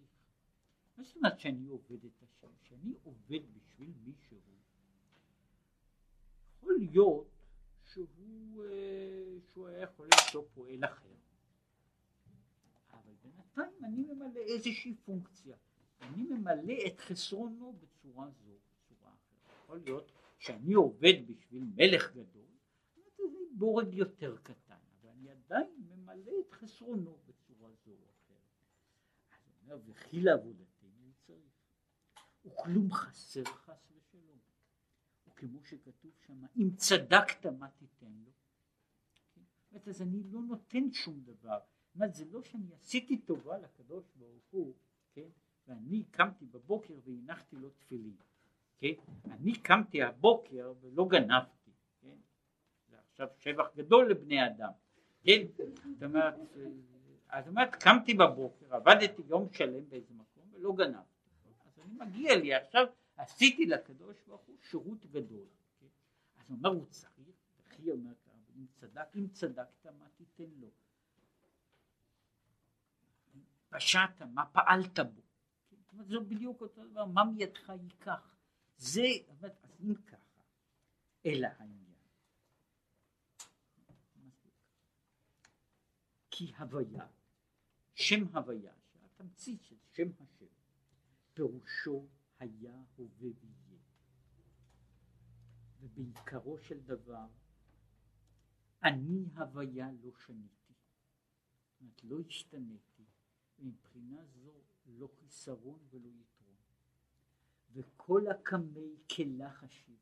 [0.98, 2.48] מה זאת אומרת שאני עובד את השם?
[2.62, 4.38] שאני עובד בשביל מישהו,
[6.64, 7.28] יכול להיות
[7.94, 11.16] שהוא, אה, שהוא היה יכול למצוא פועל אחר.
[12.92, 15.58] אבל בינתיים אני ממלא איזושהי פונקציה.
[16.02, 18.52] אני ממלא את חסרונו בצורה זו,
[18.86, 19.58] בצורה אחרת.
[19.64, 20.12] יכול להיות
[20.44, 22.52] שאני עובד בשביל מלך גדול,
[22.96, 23.24] זה
[23.58, 28.38] בורג יותר קטן, אבל אני עדיין ממלא את חסרונו בצורה זו או אחרת.
[29.32, 31.54] אז הוא אומר, וכי לעבודתנו צריך,
[32.46, 34.40] וכלום חסר חס ושלום.
[35.28, 38.32] וכמו שכתוב שם, אם צדקת מה תיתן לו.
[39.36, 39.42] כן?
[39.90, 41.60] אז אני לא נותן שום דבר.
[41.86, 44.74] זאת אומרת, זה לא שאני עשיתי טובה לקדוש ברוך הוא,
[45.14, 45.30] כן?
[45.68, 48.18] ואני קמתי בבוקר והנחתי לו תפילין.
[48.84, 48.94] כן?
[49.32, 52.16] אני קמתי הבוקר ולא גנבתי, כן?
[52.90, 54.72] זה עכשיו שבח גדול לבני אדם,
[55.24, 55.42] כן?
[55.94, 56.34] זאת אומרת,
[57.40, 61.30] זאת אומרת, קמתי בבוקר, עבדתי יום שלם באיזה מקום ולא גנבתי,
[61.66, 62.86] אז אני מגיע לי עכשיו,
[63.18, 65.46] עשיתי לקדוש ברוך הוא שירות גדול,
[65.80, 65.88] כן?
[66.40, 67.36] אז הוא אומר, הוא צריך,
[67.68, 68.14] וכי אומר
[68.58, 70.68] אם צדק, אם צדקת מה תיתן לו?
[73.70, 75.22] פשעת, מה פעלת בו?
[75.72, 78.34] זאת אומרת, זה בדיוק אותו דבר, מה מידך ייקח?
[78.78, 79.46] זה, אז
[79.80, 80.42] אם ככה,
[81.26, 81.84] אלא העניין.
[86.32, 87.08] כי הוויה,
[87.96, 90.46] שם הוויה, שהתמצית של שם השם,
[91.34, 92.08] פירושו
[92.40, 93.82] היה, הווה ויהיה.
[95.80, 97.28] ובעיקרו של דבר,
[98.84, 100.74] אני הוויה לא שניתי.
[101.70, 103.06] זאת אומרת, לא השתניתי,
[103.60, 104.54] ומבחינה זו
[104.86, 106.33] לא חיסרון ולא יתרון.
[107.74, 109.98] וכל הקמי כלח אשיב.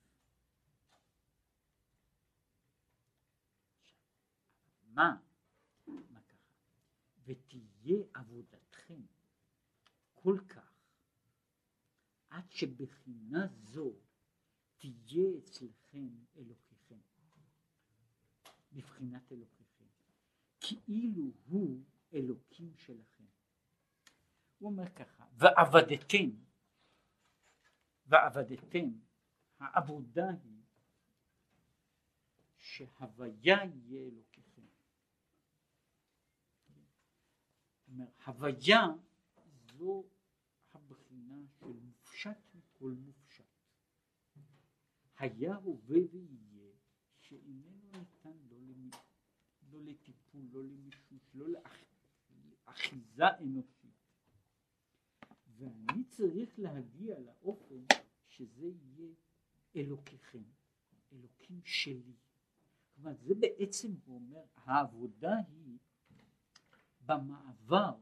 [4.84, 5.18] מה?
[5.88, 6.54] מה ככה?
[7.26, 9.02] ותהיה עבודתכם
[10.14, 10.72] כל כך
[12.30, 13.94] עד שבחינה זו
[14.78, 17.00] תהיה אצלכם אלוקיכם,
[18.74, 19.86] בבחינת אלוקיכם,
[20.60, 23.24] כאילו הוא אלוקים שלכם.
[24.60, 26.30] הוא אומר ככה, ועבדתם
[28.12, 28.90] ועבדתם,
[29.60, 30.62] העבודה היא
[32.58, 34.62] שהוויה יהיה אלוקיכם.
[38.26, 38.88] הוויה
[39.78, 40.04] זו
[40.74, 43.44] הבחינה של מופשט מכל מופשט.
[45.18, 46.72] היה הווה ויהיה
[47.20, 48.90] שאיננו ניתן לא, למ...
[49.72, 51.48] לא לטיפול, לא למישוש, לא
[52.68, 53.92] לאחיזה אנושית.
[55.58, 58.01] ואני צריך להגיע לאופן
[58.32, 59.14] שזה יהיה
[59.76, 60.44] אלוקיכם,
[61.12, 62.16] אלוקים שלי.
[62.96, 65.78] כלומר זה בעצם הוא אומר, העבודה היא
[67.06, 67.98] במעבר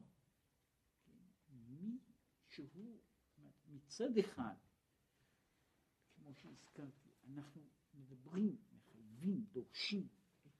[2.48, 2.98] שהוא
[3.66, 4.54] מצד אחד,
[6.14, 7.62] כמו שהזכרתי, אנחנו
[7.94, 10.08] מדברים, מחייבים, דורשים
[10.46, 10.52] את,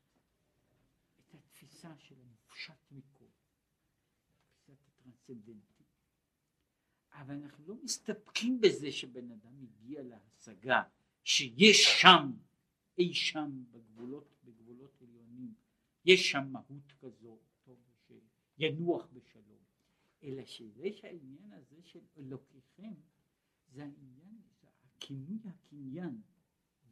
[1.20, 3.28] את התפיסה של המופשט מכל,
[4.48, 5.79] תפיסת הטרנסצנדנט.
[7.12, 10.82] אבל אנחנו לא מסתפקים בזה שבן אדם הגיע להשגה
[11.24, 12.32] שיש שם,
[12.98, 15.54] אי שם בגבולות, בגבולות עליונים,
[16.04, 17.38] יש שם מהות כזו,
[18.60, 19.62] שינוח בשלום,
[20.22, 22.94] אלא שזה שהעניין הזה של אלוקיכם
[23.68, 24.40] זה העניין,
[24.84, 26.20] הכינוי הקניין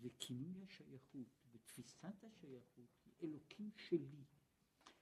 [0.01, 4.25] וכינוי השייכות ותפיסת השייכות היא אלוקים שלי.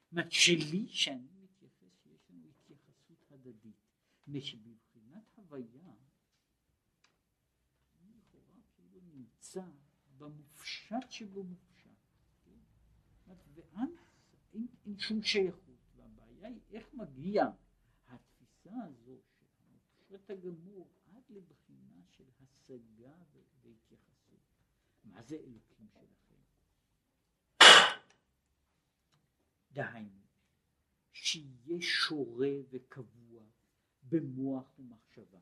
[0.02, 3.76] זאת אומרת שלי שאני מתייחס, שיש לנו התייחסות הדדית.
[5.34, 5.94] הוויה,
[8.00, 9.64] אני לכאורה כאילו נמצא
[10.18, 11.90] במופשט שבו מופשט.
[12.44, 12.58] כן?
[13.26, 13.96] ואז
[14.52, 17.44] אין, אין שום שייכות, והבעיה היא איך מגיע
[18.06, 23.14] התפיסה הזו של המופשט הגמור עד לבחינה של השגה
[23.62, 24.40] והתייחסות.
[25.04, 26.34] מה זה אלוקים שלכם?
[29.72, 30.20] דהיינו,
[31.12, 33.25] שיהיה שורה וקבוע
[34.08, 35.40] במוח ומחשבה.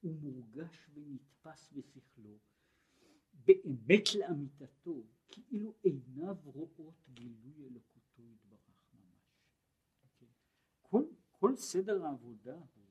[0.00, 2.38] הוא מורגש ונתפס בשכלו,
[3.32, 9.38] באמת לאמיתתו, כאילו עיניו רואות גילוי אלוקותו יתברך ממש.
[10.04, 10.26] Okay.
[10.82, 12.84] כל, כל סדר העבודה הוא,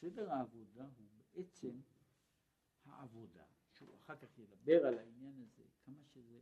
[0.00, 1.80] סדר העבודה הוא בעצם
[2.84, 6.40] העבודה, שהוא אחר כך ידבר על העניין הזה, כמה שזה,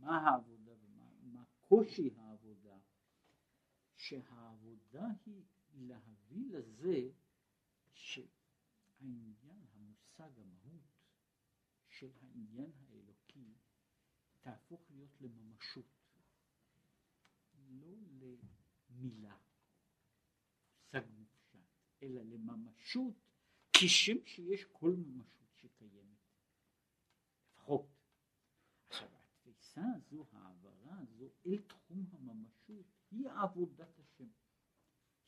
[0.00, 2.29] מה העבודה ומה קושי העבודה,
[4.00, 5.42] שהעבודה היא
[5.72, 7.10] להביא לזה
[7.92, 10.82] שהעניין, המושג, המהות
[11.88, 13.54] של העניין האלוקי
[14.40, 15.86] תהפוך להיות לממשות,
[17.54, 17.96] לא
[18.90, 19.36] למילה,
[20.76, 21.58] מושג מופשט,
[22.02, 23.14] אלא לממשות
[23.72, 26.18] כשם שיש כל ממשות שקיימת,
[27.52, 27.86] לפחות.
[28.88, 32.06] עכשיו התפיסה הזו, ההעברה הזו אל תחום
[33.10, 34.28] היא עבודת השם.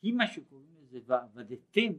[0.01, 1.93] היא מה שקוראים לזה ועבדתם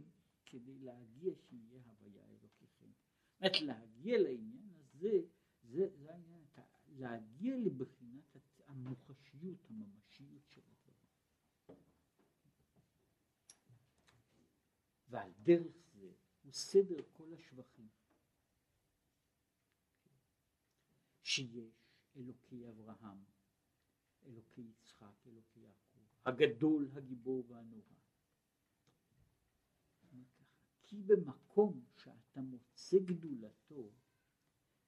[0.47, 2.87] כדי להגיע שיהיה הוויה אלוקיכם.
[2.87, 5.21] זאת אומרת להגיע לעניין הזה,
[5.63, 6.45] זה, זה העניין,
[6.89, 11.81] להגיע לבחינת המוחשיות, הממשיות של הדבר.
[15.09, 16.13] ועל דרך זה
[16.43, 17.89] הוא סדר כל השבחים
[21.23, 23.25] שיש אלוקי אברהם,
[24.25, 27.95] אלוקי יצחק, אלוקי יעקב, הגדול, הגיבור והנורא.
[30.83, 33.91] כי במקום שאתה מוצא גדולתו,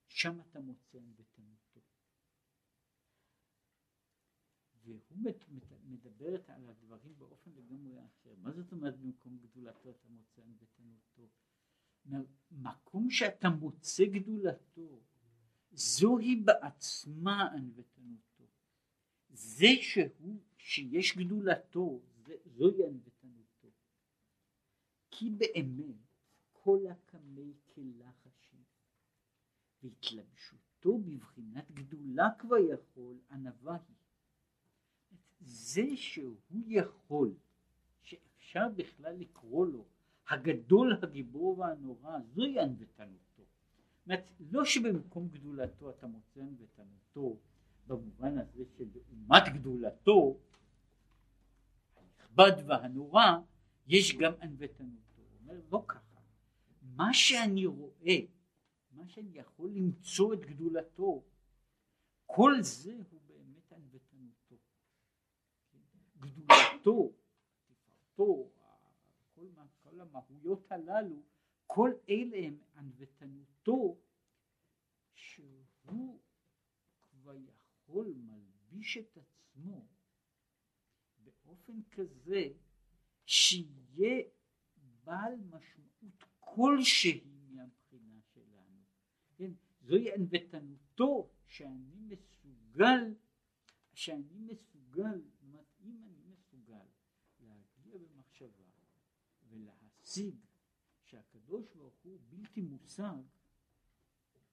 [0.06, 1.80] שם אתה מוצא ענוותנותו.
[4.84, 5.02] והוא
[5.84, 8.34] מדברת על הדברים באופן לגמרי אחר.
[8.36, 11.28] מה זאת אומרת במקום גדולתו אתה מוצא ענוותנותו?
[12.50, 15.00] מקום שאתה מוצא גדולתו,
[15.72, 18.44] זוהי בעצמה ענוותנותו.
[19.28, 22.00] זה שהוא, שיש גדולתו,
[22.44, 23.68] זוהי ענוותנותו.
[25.10, 25.96] כי באמת
[26.52, 28.64] כל הקמי כלחשי
[29.82, 33.96] והתלבשותו בבחינת גדולה כבר יכול, ענווה היא.
[35.40, 36.36] זה שהוא
[36.66, 37.34] יכול,
[38.02, 39.84] שאפשר בכלל לקרוא לו
[40.28, 43.42] הגדול, הגיבור והנורא, זוהי ענוותנותו.
[44.06, 47.36] אומרת, לא שבמקום גדולתו אתה מוצא ענוותנותו
[47.86, 50.38] במובן הזה שלעומת גדולתו
[52.38, 53.38] הנכבד והנורא
[53.86, 55.22] יש גם ענוותנותו.
[55.22, 56.20] הוא אומר לא ככה,
[56.82, 58.16] מה שאני רואה,
[58.92, 61.22] מה שאני יכול למצוא את גדולתו,
[62.26, 64.56] כל זה הוא באמת ענוותנותו.
[66.18, 67.12] גדולתו,
[67.66, 68.50] תפארתו,
[69.34, 69.46] כל,
[69.82, 71.22] כל המהויות הללו,
[71.66, 73.96] כל אלה הם ענוותנותו
[75.14, 76.20] שהוא
[77.10, 79.95] כבר יכול מלביש את עצמו
[81.66, 82.48] באופן כזה
[83.26, 84.22] שיהיה
[85.04, 88.82] בעל משמעות כלשהי מהבחינה שלנו.
[89.36, 89.50] כן?
[89.80, 93.14] זוהי ענוותנותו שאני מסוגל,
[93.94, 95.20] שאני מסוגל,
[95.80, 96.86] אם אני מסוגל
[97.40, 98.64] להגיע במחשבה
[99.48, 100.34] ולהשיג
[101.04, 103.22] שהקדוש ברוך הוא בלתי מושג,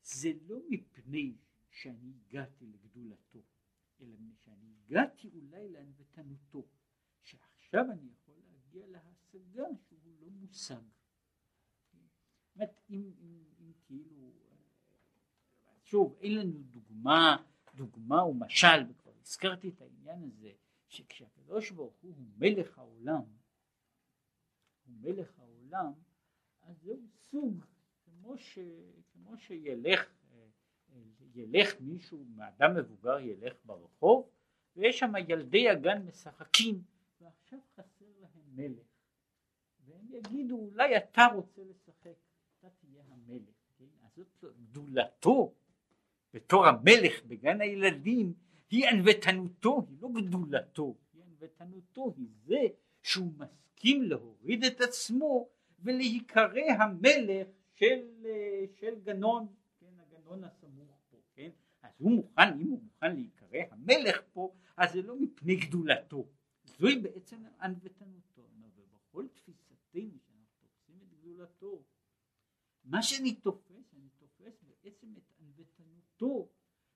[0.03, 1.36] זה לא מפני
[1.70, 3.43] שאני הגעתי לגדולתו,
[4.01, 6.68] אלא מפני שאני הגעתי אולי לענוותנותו,
[7.74, 10.82] שעכשיו אני יכול להגיע להשגה שהוא לא מושג.
[12.55, 14.32] זאת אם, אם, אם כאילו,
[15.84, 17.38] שוב, אין לנו דוגמה,
[17.76, 20.51] דוגמה ומשל, וכבר הזכרתי את העניין הזה,
[20.88, 23.21] שכשהקדוש ברוך הוא הוא מלך העולם,
[24.86, 25.91] הוא מלך העולם,
[26.61, 27.65] אז זהו סוג,
[28.05, 28.59] כמו, ש,
[29.13, 30.13] כמו שילך
[31.36, 34.30] ילך מישהו, מאדם מבוגר ילך ברחוב,
[34.76, 36.93] ויש שם ילדי הגן משחקים,
[37.54, 38.88] ועכשיו חסר להם מלך.
[39.86, 42.18] והם יגידו, אולי אתה רוצה לשחק,
[42.60, 43.56] אתה תהיה המלך.
[43.78, 43.86] כן?
[44.04, 45.54] אז זאת גדולתו
[46.34, 48.34] בתור המלך בגן הילדים,
[48.70, 52.62] היא ענוותנותו, היא לא גדולתו, היא ענוותנותו, היא זה
[53.01, 55.49] שהוא מסכים להוריד את עצמו
[55.80, 58.28] ולהיקרא המלך של,
[58.76, 59.47] של גנון,
[59.80, 61.49] כן, הגנון הסמוך פה, כן,
[61.82, 66.28] אז הוא מוכן, אם הוא מוכן להיקרא המלך פה, אז זה לא מפני גדולתו,
[66.80, 71.84] זוהי בעצם ענוותנותו, ובכל תפיסתנו שאנחנו תופסים את גדולתו,
[72.84, 76.49] מה שאני תופס, אני תופס בעצם את ענוותנותו,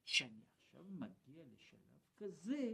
[0.03, 2.73] שאני עכשיו מגיע לשלב כזה,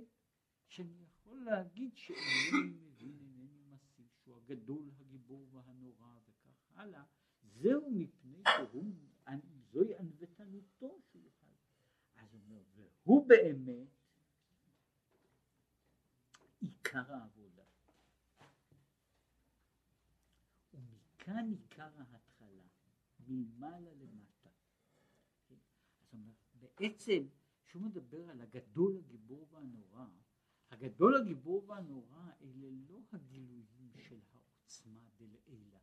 [0.68, 7.04] שאני יכול להגיד שאינני מבין, אינני מסיב, שהוא הגדול, הגיבור והנורא וכך הלאה,
[7.44, 8.94] זהו מפני שהוא,
[9.72, 11.46] זוהי ענוותנותו שהוא יוכל.
[12.16, 12.64] אז הוא אומר,
[13.04, 13.93] והוא באמת
[16.94, 17.64] עיקר העבודה.
[20.74, 22.64] ומכאן עיקר ההתחלה,
[23.20, 24.50] מלמעלה למטה.
[26.54, 27.28] אז בעצם
[27.66, 30.06] כשהוא מדבר על הגדול, הגיבור והנורא,
[30.72, 34.44] הגדול, הגיבור והנורא אלה לא הגילויים של העולם.
[34.66, 35.80] עצמה דלעילה.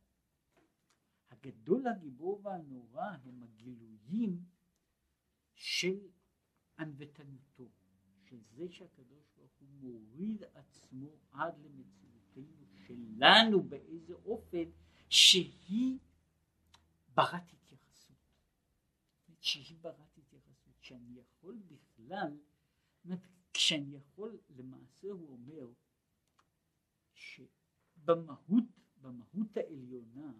[1.29, 4.45] הגדול הגיבור והנורא הם הגילויים
[5.53, 6.09] של
[6.79, 7.69] ענוותנותו,
[8.23, 9.30] של זה שהקדוש
[9.81, 14.63] מוריד עצמו עד למציאותנו שלנו באיזה אופן
[15.09, 15.97] שהיא
[17.15, 18.17] ברת התייחסות.
[19.39, 22.37] שהיא ברת התייחסות, שאני יכול בכלל,
[23.53, 25.67] כשאני יכול, למעשה הוא אומר
[27.13, 28.63] שבמהות,
[29.01, 30.33] במהות העליונה,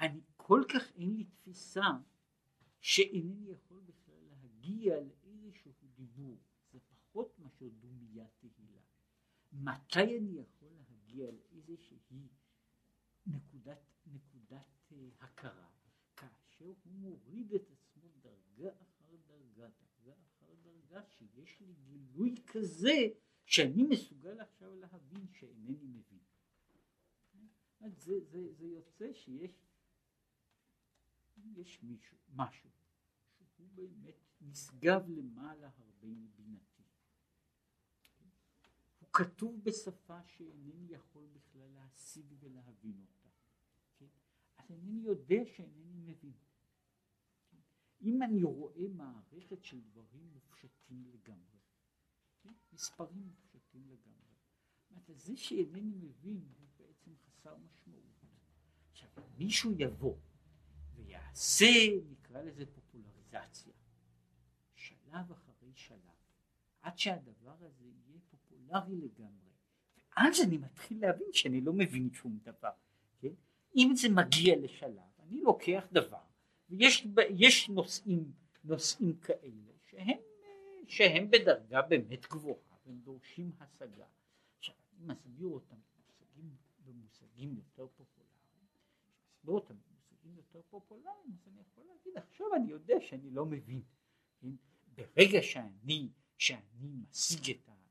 [0.00, 1.86] אני כל כך אין לי תפיסה
[2.80, 6.38] שאינני יכול בכלל להגיע לאיזשהו דיבור,
[7.14, 8.80] פחות מאשר דומיית תהילה.
[9.52, 12.28] מתי אני יכול להגיע לאיזושהי
[13.26, 15.68] נקודת, נקודת uh, הכרה,
[16.16, 23.08] כאשר הוא מוריד את עצמו דרגה אחר דרגה, דרגה אחר דרגה, שיש לי גילוי כזה
[23.46, 26.18] שאני מסוגל עכשיו להבין שאינני מבין.
[27.80, 29.52] זה, זה, זה יוצא שיש
[31.56, 32.70] יש מישהו, משהו,
[33.56, 36.73] שהוא באמת נשגב למעלה הרבה מבינתי.
[39.14, 43.28] כתוב בשפה שאינני יכול בכלל להשיג ולהבין אותה.
[43.96, 44.06] כן?
[44.56, 46.32] אז אינני יודע שאינני מבין.
[47.50, 47.58] כן?
[48.00, 51.58] אם אני רואה מערכת של דברים מופשטים לגמרי,
[52.40, 52.52] כן?
[52.72, 54.34] מספרים מופשטים לגמרי,
[54.90, 58.24] אומרת, זה שאינני מבין הוא בעצם חסר משמעות.
[58.90, 60.16] עכשיו, מישהו יבוא
[60.94, 63.72] ויעשה, נקרא לזה פופולריזציה,
[64.74, 66.14] שלב אחרי שלב,
[66.80, 67.90] עד שהדבר הזה
[68.64, 69.50] פופולרי לגמרי,
[70.16, 72.70] ואז אני מתחיל להבין שאני לא מבין שום דבר,
[73.18, 73.32] כן?
[73.76, 76.24] אם זה מגיע לשלב, אני לוקח דבר,
[76.70, 78.32] ויש נושאים,
[78.64, 80.18] נושאים כאלה שהם,
[80.88, 84.06] שהם בדרגה באמת גבוהה, והם דורשים השגה.
[84.58, 88.66] עכשיו, אני מסביר אותם במושגים, במושגים יותר פופולריים,
[89.38, 93.82] מסביר אותם במושגים יותר פופולריים, אז אני יכול להגיד, עכשיו אני יודע שאני לא מבין.
[94.40, 94.52] כן?
[94.94, 96.08] ברגע שאני,
[96.38, 97.83] שאני משיג את, ה,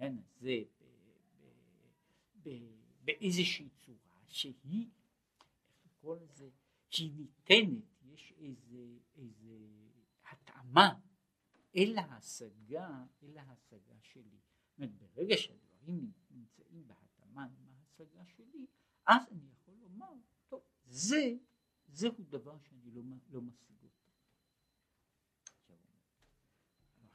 [0.00, 0.62] העניין הזה
[3.04, 4.86] באיזושהי צורה שהיא,
[5.70, 6.50] איך לקרוא לזה,
[6.88, 9.68] שהיא ניתנת, יש איזה, איזה
[10.30, 11.00] התאמה
[11.76, 14.38] אל ההשגה, אל ההשגה שלי.
[14.68, 18.66] זאת אומרת, ברגע שהדברים נמצאים בהתאמה עם ההשגה שלי,
[19.06, 20.12] אז אני יכול לומר,
[20.48, 21.34] טוב, זה,
[21.88, 24.10] זהו דבר שאני לא, לא משיג אותו.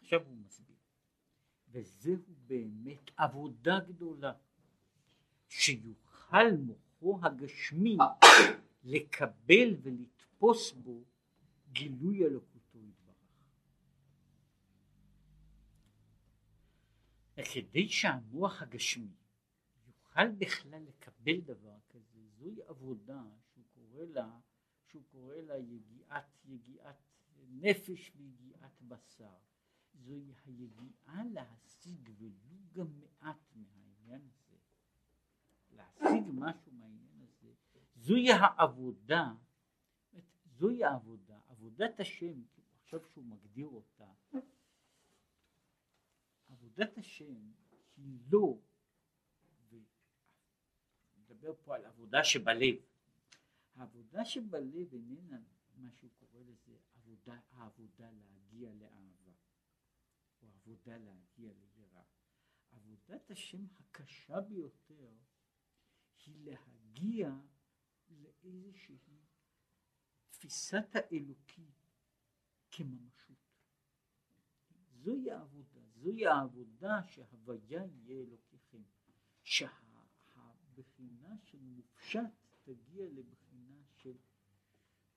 [0.01, 0.74] עכשיו הוא מסביר.
[1.75, 2.17] וזהו
[2.47, 4.33] באמת עבודה גדולה,
[5.49, 7.97] שיוכל מוחו הגשמי
[8.83, 11.03] לקבל ולתפוס בו
[11.71, 13.15] גילוי אלוקותו יתברך.
[17.37, 19.15] וכדי שהמוח הגשמי
[19.87, 23.23] יוכל בכלל לקבל דבר כזה, זוהי עבודה
[23.53, 24.39] שהוא קורא לה,
[24.87, 27.01] שהוא קורא לה יגיעת, יגיעת
[27.49, 29.37] נפש ויגיעת בשר.
[29.95, 34.57] זוהי הידיעה להשיג ולו גם מעט מהעניין הזה,
[35.71, 37.53] להשיג משהו מהעניין הזה,
[37.95, 39.33] זוהי העבודה,
[40.45, 42.41] זוהי העבודה, עבודת השם,
[42.83, 44.11] עכשיו שהוא מגדיר אותה,
[46.47, 47.51] עבודת השם
[47.97, 48.57] היא לא,
[51.17, 52.75] נדבר פה על עבודה שבלב,
[53.75, 55.41] העבודה שבלב איננה
[55.77, 59.14] מה שהוא קורא לזה עבודה, העבודה להגיע לאהבה.
[60.65, 62.03] עבודה להגיע ליראה.
[62.71, 65.13] עבודת השם הקשה ביותר
[66.25, 67.31] היא להגיע
[68.09, 68.97] לאיזושהי
[70.29, 71.71] תפיסת האלוקי
[72.71, 73.37] כממשות.
[75.03, 78.81] זוהי העבודה, זוהי העבודה שהוויה יהיה אלוקיכם,
[79.43, 82.19] שהבחינה של מופשט
[82.63, 84.17] תגיע לבחינה של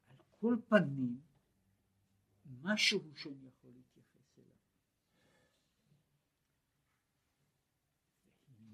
[0.07, 1.20] על כל פנים
[2.62, 4.59] משהו שאני יכול להתייחס אליו.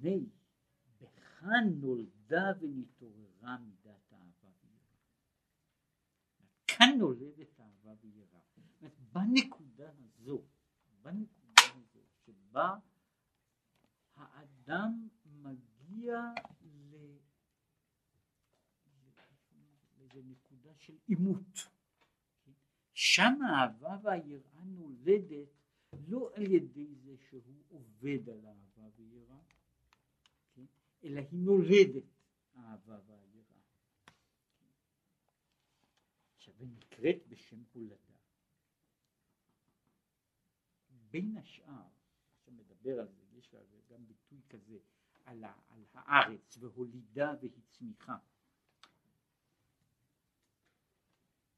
[0.05, 0.27] והנה
[1.01, 4.99] בכאן נולדה ונתעוררה מידת האהבה ויראה.
[6.67, 8.41] כאן נולדת אהבה ויראה.
[9.13, 10.43] בנקודה הזו,
[11.03, 12.75] בנקודה הזו שבה
[14.17, 16.21] האדם מגיע
[19.99, 21.69] לאיזו נקודה של עימות.
[22.95, 25.49] שם האהבה והיראה נולדת
[26.09, 29.54] לא על ידי זה שהוא עובד על אהבה ויראה?
[31.05, 32.05] אלא היא נולדת
[32.55, 33.61] האהבה והיראה.
[36.37, 38.15] עכשיו היא נקראת בשם הולדה.
[41.11, 41.89] בין השאר,
[42.39, 43.55] עכשיו מדבר על זה, יש
[43.91, 44.79] גם ביטוי כזה,
[45.25, 48.17] על, ה, על הארץ והולידה והצמיחה.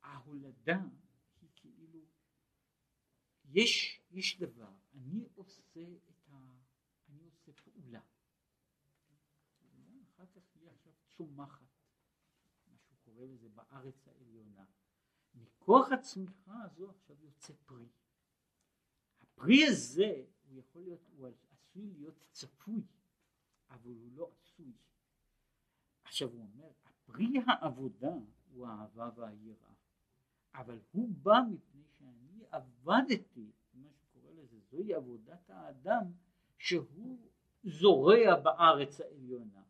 [0.03, 0.81] ההולדה
[1.41, 2.01] היא כאילו,
[3.45, 5.63] יש, יש דבר, אני עושה
[6.29, 6.35] ה...
[7.09, 8.01] אני עושה פעולה.
[10.17, 11.67] אחר כך היא עכשיו צומחת,
[12.67, 14.65] מה שהוא קורא לזה בארץ העליונה.
[15.35, 17.89] מכוח הצמיחה הזו עכשיו יוצא פרי.
[19.21, 22.83] הפרי הזה הוא יכול להיות, הוא עשוי להיות צפוי,
[23.71, 24.73] אבל הוא לא עשוי.
[26.05, 28.15] עכשיו הוא אומר, הפרי העבודה
[28.53, 29.73] הוא האהבה והיראה,
[30.55, 36.05] אבל הוא בא מפני שאני עבדתי, מה שקורא לזה, זוהי עבודת האדם
[36.59, 37.19] שהוא
[37.65, 39.63] זורע בארץ העליונה,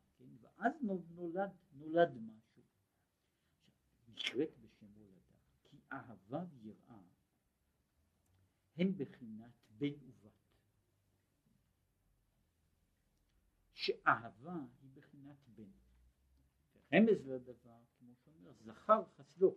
[0.59, 0.73] ואז
[1.15, 2.63] נולד, נולד משהו.
[4.09, 5.35] נקראת בשם הולדה,
[5.65, 7.01] כי אהבה ויראה
[8.77, 10.33] הן בחינת בן ובת.
[13.73, 15.71] שאהבה היא בחינת בן.
[16.93, 19.57] רמז לדבר, כמו שאומר, זכר חסדו,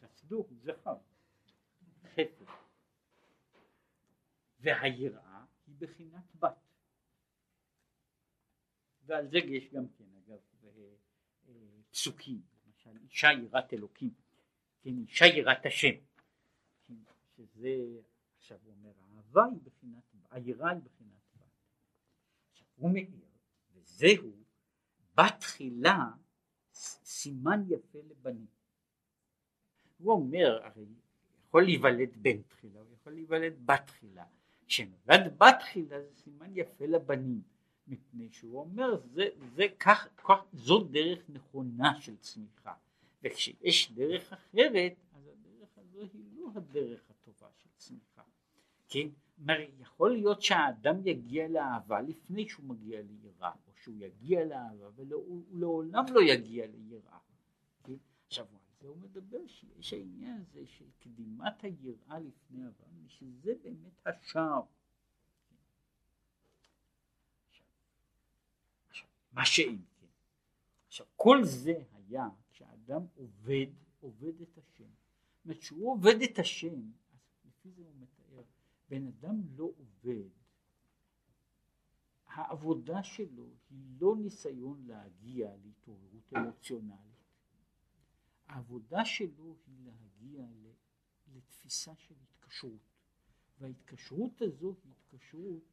[0.00, 0.98] חסדו הוא זכר,
[2.02, 2.44] חסד.
[4.60, 6.65] והיראה היא בחינת בת.
[9.06, 10.68] ועל זה יש גם כן אגב אה,
[11.48, 11.52] אה,
[11.90, 14.10] פסוקים, למשל אישה יראת אלוקים,
[14.82, 15.94] כן, אישה יראת השם,
[16.88, 16.94] כן,
[17.36, 17.76] שזה
[18.38, 21.46] עכשיו הוא אומר האהבה היא בחינת, היראה היא בחינת בת.
[22.50, 23.26] עכשיו הוא מעיר,
[23.74, 24.32] וזהו
[25.14, 26.04] בתחילה
[27.04, 28.46] סימן יפה לבנים.
[29.98, 30.86] הוא אומר, הרי
[31.48, 34.24] יכול להיוולד בן תחילה, הוא יכול להיוולד בת תחילה.
[34.66, 37.42] כשנולד בת תחילה זה סימן יפה לבנים,
[37.86, 42.74] מפני שהוא אומר, זה, זה כך, כך, זו דרך נכונה של צמיחה,
[43.22, 48.22] וכשיש דרך אחרת, אז הדרך הזו היא לא הדרך הטובה של צמיחה.
[48.88, 49.08] כן?
[49.40, 55.44] אומר, יכול להיות שהאדם יגיע לאהבה לפני שהוא מגיע ליראה, או שהוא יגיע לאהבה והוא
[55.52, 57.18] לעולם לא יגיע ליראה.
[57.84, 57.96] כן?
[58.26, 58.46] עכשיו
[58.80, 64.62] זה הוא מדבר שיש העניין הזה של קדימת היראה לפני אהבה, שזה באמת השער.
[69.36, 70.06] מה שאין כן.
[70.86, 73.66] עכשיו כל זה היה כשאדם עובד,
[74.00, 74.84] עובד את השם.
[74.84, 78.44] זאת אומרת שהוא עובד את השם, אז לפי זה הוא
[78.88, 80.28] בן אדם לא עובד,
[82.26, 87.16] העבודה שלו היא לא ניסיון להגיע להתעוררות אמוציונלית,
[88.46, 90.46] העבודה שלו היא להגיע
[91.34, 92.96] לתפיסה של התקשרות,
[93.58, 95.64] וההתקשרות הזו היא התקשרות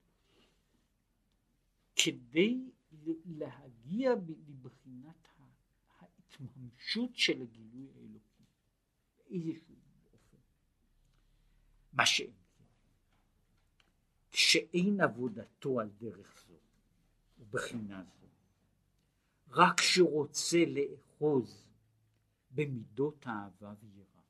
[1.96, 2.72] כדי
[3.26, 4.14] להגיע
[4.48, 5.28] לבחינת
[6.00, 8.44] ההתממשות של הגילוי האלוקי
[9.18, 9.76] באיזשהו
[10.14, 10.38] אופן.
[11.94, 12.44] מה שאין
[14.34, 16.54] שאין עבודתו על דרך זו
[17.40, 18.28] ובחינה זו,
[19.50, 21.70] רק שרוצה לאחוז
[22.52, 24.22] במידות אהבה ויראה,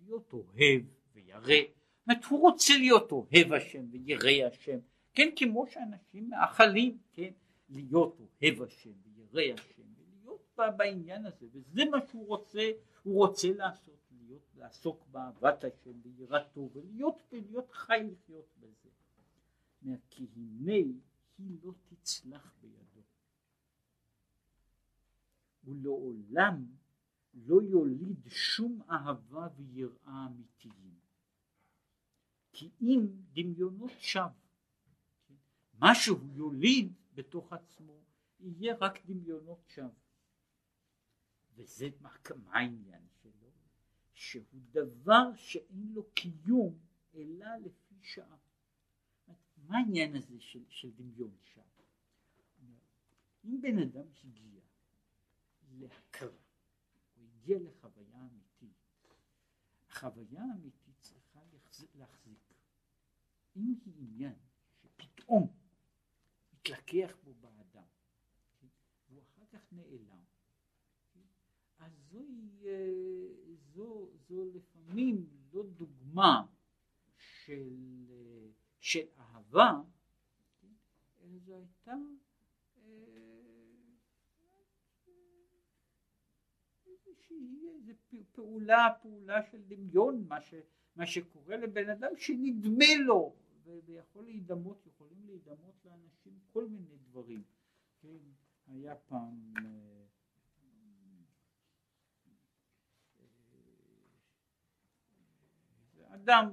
[0.00, 4.78] להיות אוהב וירא, זאת אומרת הוא רוצה להיות אוהב השם וירא השם,
[5.14, 7.30] כן כמו שאנשים מאחלים, כן,
[7.70, 12.70] להיות אוהב השם וירא השם ולהיות בעניין הזה וזה מה שהוא רוצה,
[13.02, 18.90] הוא רוצה לעשות, להיות, לעסוק באהבת השם ויראתו ולהיות להיות חי לחיות בזה
[20.10, 20.72] כי הנה
[21.38, 23.00] היא לא תצלח בידו.
[25.64, 26.66] ולעולם
[27.34, 30.94] לא יוליד שום אהבה ויראה אמיתיים.
[32.52, 34.30] כי אם דמיונות שווא,
[35.78, 38.02] מה שהוא יוליד בתוך עצמו
[38.40, 39.88] יהיה רק דמיונות שווא.
[41.54, 43.50] וזה מה, מה העניין שלו?
[44.14, 46.78] שהוא דבר שאין לו קיום
[47.14, 48.36] אלא לפי שעה.
[49.56, 51.60] מה העניין הזה של, של דמיון שם?
[53.44, 54.60] אם בן אדם הגיע
[55.70, 56.28] להכרה,
[57.16, 58.76] הוא הגיע לחוויה אמיתית,
[59.88, 61.40] החוויה האמיתית צריכה
[61.94, 62.54] להחזיק.
[63.56, 64.38] אם היא עניין
[64.82, 65.59] שפתאום
[66.70, 67.86] מתלקח בו באדם,
[68.60, 68.66] כן?
[69.08, 70.22] והוא אחר כך נעלם,
[71.12, 71.20] כן?
[71.78, 76.46] אז זוהי, אה, זו, זו לפעמים לא דוגמה
[77.16, 78.06] של
[78.80, 79.80] של אהבה,
[81.20, 81.94] אלא זו הייתה
[86.86, 87.92] איזושהי איזו
[88.32, 90.54] פעולה, פעולה של דמיון, מה, ש,
[90.96, 93.34] מה שקורה לבן אדם שנדמה לו,
[93.84, 97.42] ויכול להידמות, יכולים להידמות לאנשים כל מיני דברים.
[98.00, 98.18] כן,
[98.66, 99.52] היה פעם
[106.14, 106.50] אדם,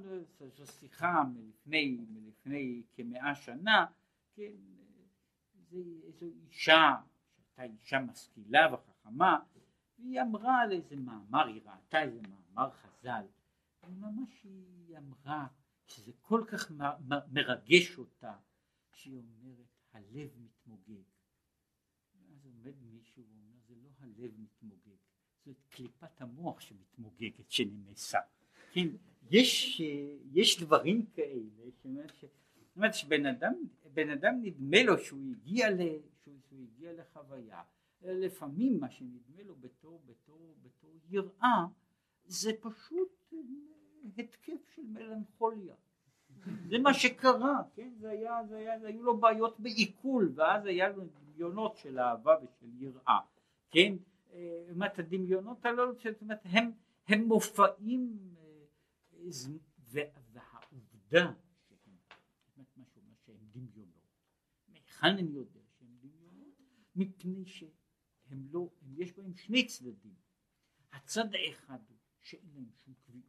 [0.56, 3.86] זו שיחה מלפני, מלפני כמאה שנה,
[4.34, 4.52] כן,
[5.72, 6.94] איזו אישה
[7.56, 9.38] הייתה אישה משכילה וחכמה,
[9.98, 13.24] והיא אמרה על איזה מאמר, היא ראתה איזה מאמר חז"ל,
[13.82, 15.46] וממש היא אמרה
[15.88, 16.70] שזה כל כך
[17.32, 18.32] מרגש אותה,
[18.92, 21.02] שהיא אומרת הלב מתמוגג.
[22.14, 24.98] ואז עומד מישהו ואומר זה לא הלב מתמוגג,
[25.44, 28.18] זאת קליפת המוח שמתמוגגת, שנמסה.
[28.72, 28.88] כן,
[29.30, 29.80] יש,
[30.32, 31.84] יש דברים כאלה, זאת
[32.76, 33.54] אומרת שבן אדם,
[34.12, 35.80] אדם נדמה לו שהוא הגיע, ל,
[36.22, 37.62] שהוא, שהוא הגיע לחוויה,
[38.02, 41.66] לפעמים מה שנדמה לו בתור, בתור, בתור יראה
[42.24, 43.32] זה פשוט
[44.18, 45.74] התקף של מלנכוליה.
[46.68, 47.90] זה מה שקרה, כן?
[48.00, 52.82] זה היה, זה היה, היו לו בעיות בעיכול, ואז היה לו דמיונות של אהבה ושל
[52.82, 53.20] יראה,
[53.70, 53.94] כן?
[54.32, 56.72] אה, זאת אומרת, הדמיונות הללו, זאת אומרת, הם,
[57.08, 58.18] הם מופעים,
[59.12, 59.30] אה,
[59.78, 61.32] והעובדה
[63.24, 64.08] שהם דמיונות,
[64.68, 66.54] מהיכן אני יודע שהם דמיונות?
[66.96, 70.14] מפני שהם לא, יש בהם שני צדדים.
[70.92, 73.27] הצד האחד הוא שאין להם שום קביעות.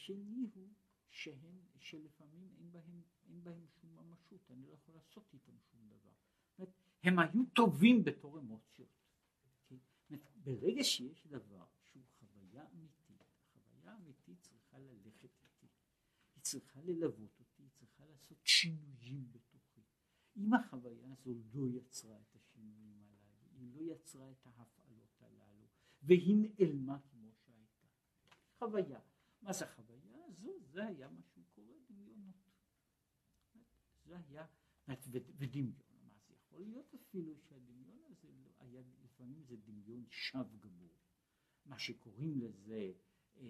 [0.00, 0.68] השני הוא
[1.10, 6.12] שהם, שלפעמים אין בהם, אין בהם שום ממשות, אני לא יכול לעשות איתם שום דבר.
[6.58, 8.88] אומרת, הם היו טובים בתור אמוציות.
[10.10, 13.22] אומרת, ברגע שיש דבר שהוא חוויה אמיתית,
[13.54, 15.66] החוויה האמיתית צריכה ללכת איתי,
[16.34, 19.80] היא צריכה ללוות אותי, היא צריכה לעשות שינויים בתוכי.
[20.36, 25.66] אם החוויה הזו לא יצרה את השינויים הללו, היא לא יצרה את ההפעלות הללו,
[26.02, 27.86] והיא נעלמה כמו שהייתה.
[28.58, 29.00] חוויה.
[29.42, 30.52] מה זה חוויה הזו?
[30.60, 32.34] זה היה מה שהוא קורא דמיונות.
[34.04, 34.46] זה היה,
[35.38, 35.72] ודמיון,
[36.26, 40.88] זה יכול להיות אפילו שהדמיון הזה לא היה, לפעמים זה דמיון שווא גמור.
[41.66, 42.92] מה שקוראים לזה
[43.36, 43.46] אה,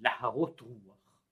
[0.00, 1.22] להרות רוח.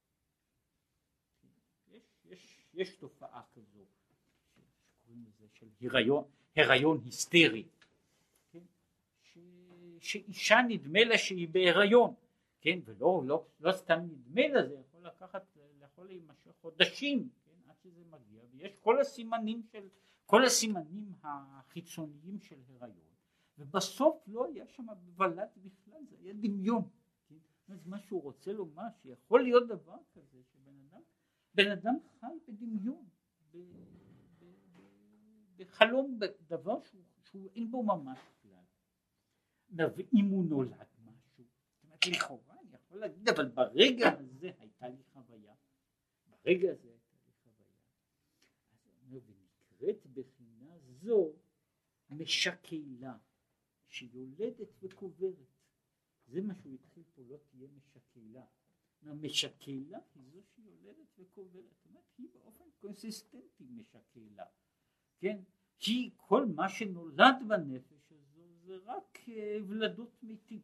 [1.87, 6.23] יש, יש, יש תופעה כזו שקוראים לזה של הריון,
[6.55, 7.67] הריון היסטרי.
[8.51, 8.63] כן?
[9.21, 9.37] ש,
[9.99, 12.15] שאישה נדמה לה שהיא בהיריון.
[12.61, 18.05] כן, ולא לא, לא סתם נדמה לזה, יכול לקחת, יכול להימשך חודשים, כן, עד שזה
[18.09, 19.87] מגיע, ויש כל הסימנים של,
[20.25, 23.15] כל הסימנים החיצוניים של הריון,
[23.57, 24.85] ובסוף לא היה שם
[25.15, 26.83] ולד בכלל, זה היה דמיון,
[27.29, 27.35] כן,
[27.73, 31.01] אז מה שהוא רוצה לומר, שיכול להיות דבר כזה, שבן אדם,
[31.55, 33.05] בן אדם חי בדמיון,
[33.51, 33.63] ב, ב,
[34.39, 34.85] ב,
[35.57, 40.96] בחלום, בדבר שהוא, שהוא אין בו ממש כלל, ואם הוא נולד
[42.11, 45.55] לכאורה יכול להגיד, אבל ברגע הזה הייתה לי חוויה,
[46.27, 47.81] ברגע הזה הייתה לי חוויה.
[48.71, 51.33] אז אומר, ונקראת בחינה זו
[52.09, 53.17] משקלה,
[53.87, 55.57] שיולדת וקוברת.
[56.27, 58.45] זה מה שהוא התחיל פה, לא תהיה משקלה.
[59.13, 61.63] משקלה היא זו שיולדת וקוברת.
[61.69, 64.45] זאת אומרת, היא באופן קונסיסטנטי משקלה.
[65.19, 65.37] כן?
[65.79, 70.61] כי כל מה שנולד בנפש הזו זה רק אה, ולדות מתים.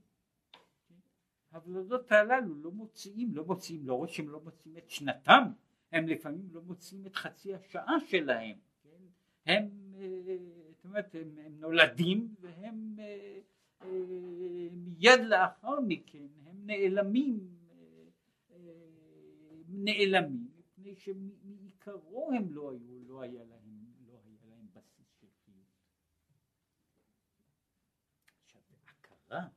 [1.54, 5.44] הוולדות הללו לא מוציאים, לא מוציאים, לא שהם לא מוציאים את שנתם,
[5.92, 9.04] הם לפעמים לא מוציאים את חצי השעה שלהם, כן?
[9.46, 10.38] הם, אה,
[10.72, 13.40] זאת אומרת, הם, הם נולדים והם אה,
[13.82, 13.88] אה,
[14.72, 17.50] מיד לאחר מכן הם נעלמים,
[19.68, 25.68] נעלמים, מפני שמעיקרו הם לא היו, לא היה להם, לא היה להם בסיס של חיות.
[28.44, 29.48] עכשיו, הכרה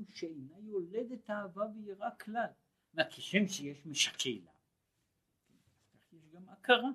[0.00, 2.50] היינו שאינה יולדת אהבה ויראה כלל.
[3.10, 4.50] כשם שיש משקלה,
[5.92, 6.90] כך יש גם הכרה.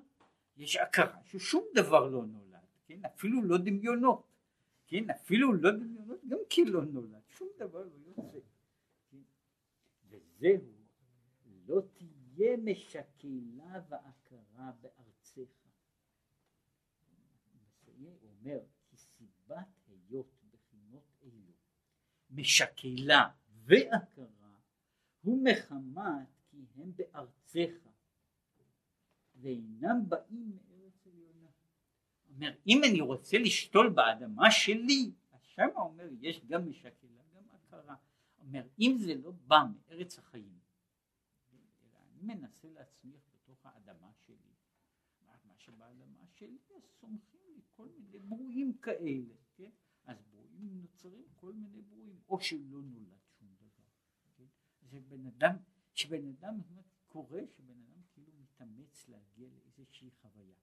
[0.56, 3.04] יש הכרה ששום דבר לא נולד, כן?
[3.04, 4.26] אפילו לא דמיונות,
[4.86, 5.10] כן?
[5.10, 8.38] אפילו לא דמיונות גם כי לא נולד, שום דבר לא יוצא.
[9.10, 9.18] כן?
[10.08, 10.72] וזהו,
[11.66, 15.40] לא תהיה משקלה והכרה בארצך.
[17.98, 18.58] הוא אומר,
[18.90, 19.75] כי סיבת
[22.36, 23.28] משקלה
[23.64, 24.58] והכרה
[25.20, 27.88] הוא מחמת כי הם בארצך
[29.34, 31.48] ואינם באים מארץ עליונה.
[32.28, 37.96] אומר אם אני רוצה לשתול באדמה שלי אז שם אומר יש גם משקלה גם הכרה.
[38.38, 40.58] אומר אם זה לא בא מארץ החיים
[41.52, 44.56] אלא אני מנסה להצמיח בתוך האדמה שלי
[45.46, 49.34] מה שבאדמה שלי אז סומכים לי כל מיני ברואים כאלה
[50.62, 53.84] נוצרים כל מיני ברואים, או שלא נולד שום דבר.
[54.36, 54.44] כן?
[54.90, 55.56] שבן אדם,
[55.94, 56.60] שבן אדם
[57.08, 60.54] קורה שבן אדם כאילו מתאמץ להגיע לאיזושהי חוויה.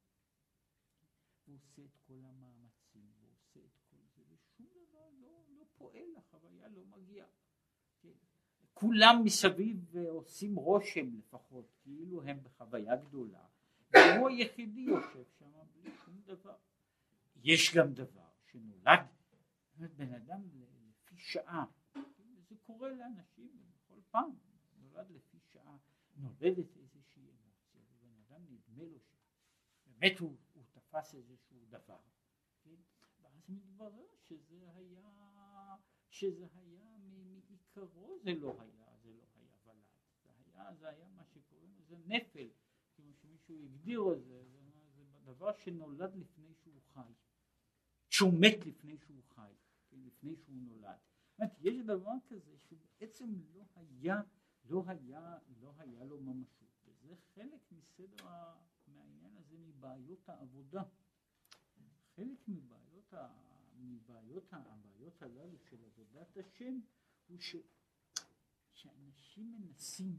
[1.45, 6.15] הוא עושה את כל המאמצים, הוא עושה את כל זה, ושום דבר לא, לא פועל,
[6.17, 7.27] החוויה לא מגיעה.
[8.01, 8.09] כן?
[8.73, 13.45] כולם מסביב עושים רושם לפחות, כאילו הם בחוויה גדולה,
[13.93, 16.55] והוא היחידי יושב שם בלי שום דבר.
[17.43, 18.99] יש גם דבר שנולד,
[19.77, 21.65] בן אדם לפי שעה,
[22.49, 24.31] זה קורה לאנשים בכל פעם,
[24.77, 25.77] נולד לפי שעה,
[26.15, 31.99] נולדת איזושהי אמוציה, ובן אדם נדמה לו שבאמת הוא, הוא תפס איזשהו דבר,
[32.63, 32.75] כן?
[33.21, 35.75] ואז מתברר שזה היה,
[36.09, 39.85] שזה היה מעיקרו זה לא היה, זה לא היה ולד,
[40.23, 42.49] זה היה, זה היה מה שקוראים לזה נפל,
[42.95, 47.13] כמו שמישהו הגדיר את זה, זה, דבר שנולד לפני שהוא חי,
[48.09, 49.32] שהוא מת לפני שהוא חי?
[50.23, 50.97] לפני שהוא נולד.
[51.37, 54.21] זאת יש דבר כזה שבעצם לא היה,
[54.69, 58.25] לא היה, לא היה לו ממשות, וזה חלק מסדר,
[58.87, 60.83] מהעניין הזה מבעיות העבודה.
[62.15, 63.27] חלק מבעיות, ה,
[63.75, 66.79] מבעיות הבעיות הללו של עבודת השם
[67.27, 67.55] הוא ש,
[68.73, 70.17] שאנשים מנסים,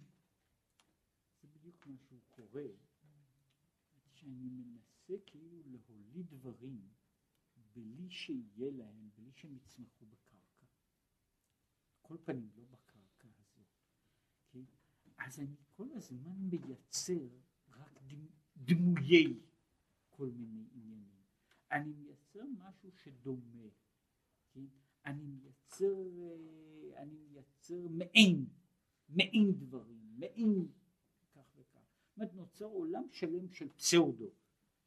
[1.43, 2.63] זה בדיוק מה שהוא קורא,
[4.15, 6.89] שאני מנסה כאילו להוליד דברים
[7.75, 10.67] בלי שיהיה להם, בלי שהם יצמחו בקרקע.
[12.03, 13.67] כל פנים לא בקרקע הזאת.
[14.51, 14.65] כן?
[15.19, 17.29] אז אני כל הזמן מייצר
[17.71, 18.03] רק
[18.57, 19.41] דמויי
[20.11, 21.25] כל מיני עניינים.
[21.71, 23.69] אני מייצר משהו שדומה,
[24.53, 24.67] כן?
[25.05, 28.47] אני מייצר, אה, אני מייצר מעין,
[29.09, 30.69] מעין דברים, מעין
[31.33, 31.81] כך וכך.
[32.07, 34.31] זאת אומרת נוצר עולם שלם של פסאודו,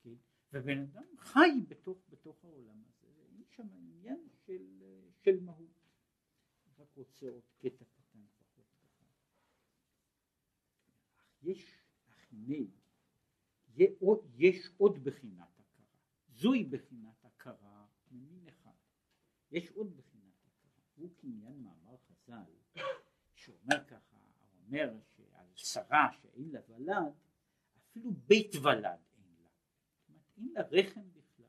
[0.01, 0.15] כן?
[0.53, 4.83] ובן אדם חי בתוך, בתוך העולם הזה, אין שם עניין של,
[5.21, 5.77] של מהות.
[6.77, 8.65] רק רוצה עוד קטע קטן פחות.
[11.17, 12.67] אך יש, אך הנה,
[14.37, 15.85] יש עוד בחינת הכרה.
[16.29, 18.71] זוהי בחינת הכרה ממין אחד.
[19.51, 20.71] יש עוד בחינת הכרה.
[20.95, 22.81] הוא קניין מאמר חז"ל,
[23.35, 24.17] שאומר ככה,
[24.65, 27.13] אומר שעל שרה שאין לה ולד,
[27.77, 29.06] אפילו בית ולד
[30.37, 30.61] אין לה.
[30.71, 31.45] רחם בכלל.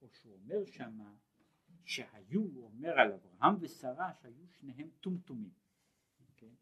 [0.00, 1.14] או שהוא אומר שמה
[1.84, 5.52] שהיו, הוא אומר על אברהם ושרה שהיו שניהם טומטומים.
[6.36, 6.54] כן?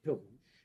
[0.00, 0.64] פירוש,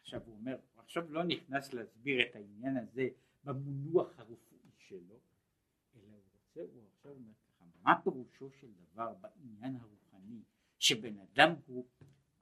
[0.00, 3.08] עכשיו הוא אומר, עכשיו לא נכנס להסביר את העניין הזה
[3.44, 5.20] במונוח הרפואי שלו,
[5.96, 10.42] אלא הוא רוצה, הוא עכשיו אומר ככה, מה פירושו של דבר בעניין הרוחני,
[10.78, 11.86] שבן אדם הוא,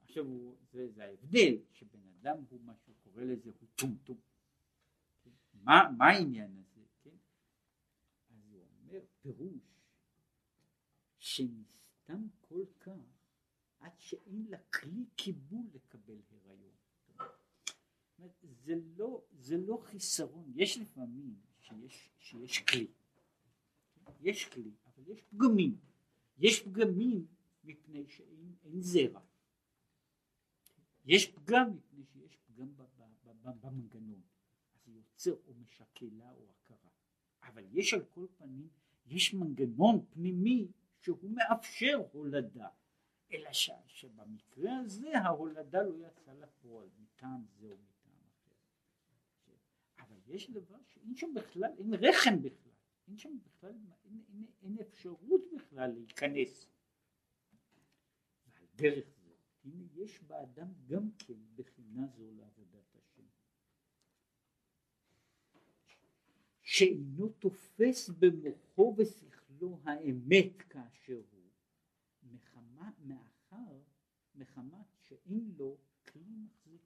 [0.01, 4.17] עכשיו הוא, זה, זה ההבדל, שבן אדם הוא מה שהוא קורא לזה, הוא טומטום.
[5.65, 7.17] מה, מה העניין הזה, כן?
[8.29, 9.63] אז הוא אומר פירוש
[11.17, 12.91] שנסתם כל כך
[13.79, 16.75] עד שאין לה כלי קיבול לקבל הריון.
[18.41, 22.87] זה לא, זה לא חיסרון, יש לפעמים שיש, שיש כלי,
[24.21, 25.77] יש כלי, אבל יש פגמים,
[26.37, 27.27] יש פגמים
[27.63, 29.21] מפני שאין זרע,
[31.05, 32.67] יש פגם מפני שיש פגם
[33.43, 34.21] במנגנון,
[34.85, 36.89] זה יוצר או משקלה או הכרה,
[37.43, 38.69] אבל יש על כל פנים,
[39.05, 40.67] יש מנגנון פנימי
[40.99, 42.69] שהוא מאפשר הולדה,
[43.31, 48.55] אלא ש, שבמקרה הזה ההולדה לא יצאה לפועל מטעם זה או מטעם אחר.
[49.97, 52.71] אבל יש דבר שאין שם בכלל, אין רחם בכלל,
[53.07, 53.73] אין שם בכלל,
[54.05, 56.67] אין, אין, אין אפשרות בכלל להיכנס.
[58.47, 59.33] ועל דרך זה,
[59.63, 63.23] הנה יש באדם גם כן בחינה זו לעבודת השם.
[66.75, 71.51] שאינו תופס במוחו ושכלו האמת כאשר הוא
[72.23, 73.77] מחמת, מאחר,
[74.35, 75.77] מחמת שאין לו
[76.11, 76.81] כלי מחזיק.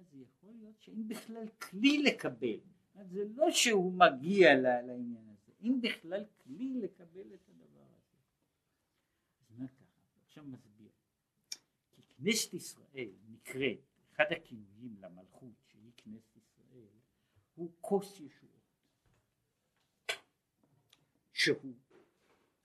[0.00, 2.60] אז יכול להיות שאין בכלל כלי לקבל.
[3.10, 8.16] זה לא שהוא מגיע לעניין הזה, אין בכלל כלי לקבל את הדבר הזה.
[9.50, 9.68] אז
[10.26, 10.90] עכשיו מסביר.
[11.92, 13.78] כי כנסת ישראל נקראת,
[14.12, 16.98] אחד הכינויים למלכות שהיא כנסת ישראל,
[17.54, 18.45] הוא כוס ישועות.
[21.46, 21.74] שהוא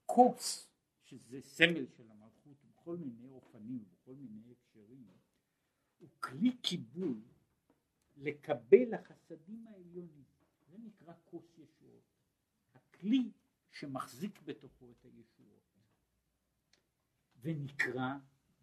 [0.06, 0.70] כוס,
[1.04, 5.08] שזה סמל של המלכות בכל מיני אופנים, בכל מיני הקשרים,
[6.00, 7.22] הוא כלי קיבול
[8.18, 10.24] לקבל החסדים העליונים.
[10.70, 12.04] זה נקרא כוס ישועות.
[12.74, 13.32] הכלי
[13.72, 15.78] שמחזיק בתוכו את הישועות.
[17.42, 18.14] ונקרא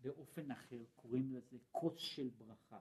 [0.00, 2.80] באופן אחר, קוראים לזה כוס של ברכה.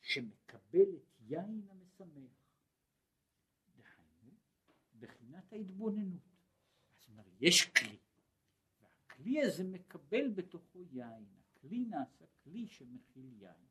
[0.00, 2.43] שמקבל את יין המשמח.
[5.34, 6.22] דהיינו, בחינת ההתבוננות.
[6.98, 7.98] זאת אומרת, יש כלי,
[8.80, 11.24] והכלי הזה מקבל בתוכו יין.
[11.38, 13.66] הכלי נעשה כלי שמכיל יין.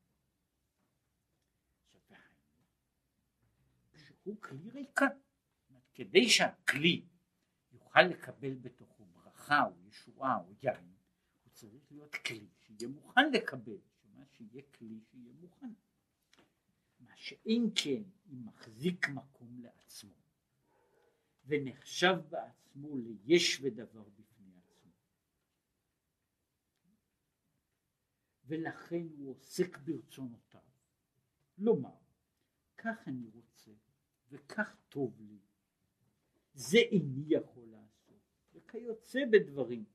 [3.95, 5.05] שהוא כלי ריקה.
[5.93, 7.05] כדי שהכלי
[7.71, 10.93] יוכל לקבל בתוכו ברכה או ישועה או יין,
[11.43, 15.73] הוא צריך להיות כלי שיהיה מוכן לקבל, אומרת שיהיה כלי שיהיה מוכן.
[16.99, 20.22] מה שאין כן אם מחזיק מקום לעצמו
[21.45, 24.91] ונחשב בעצמו ליש ודבר בפני עצמו.
[28.45, 30.61] ולכן הוא עוסק ברצונותיו.
[31.57, 31.97] לומר
[32.77, 33.71] כך אני רוצה
[34.29, 35.37] וכך טוב לי.
[36.53, 38.21] זה איני יכול לעשות.
[38.53, 39.85] וכיוצא בדברים.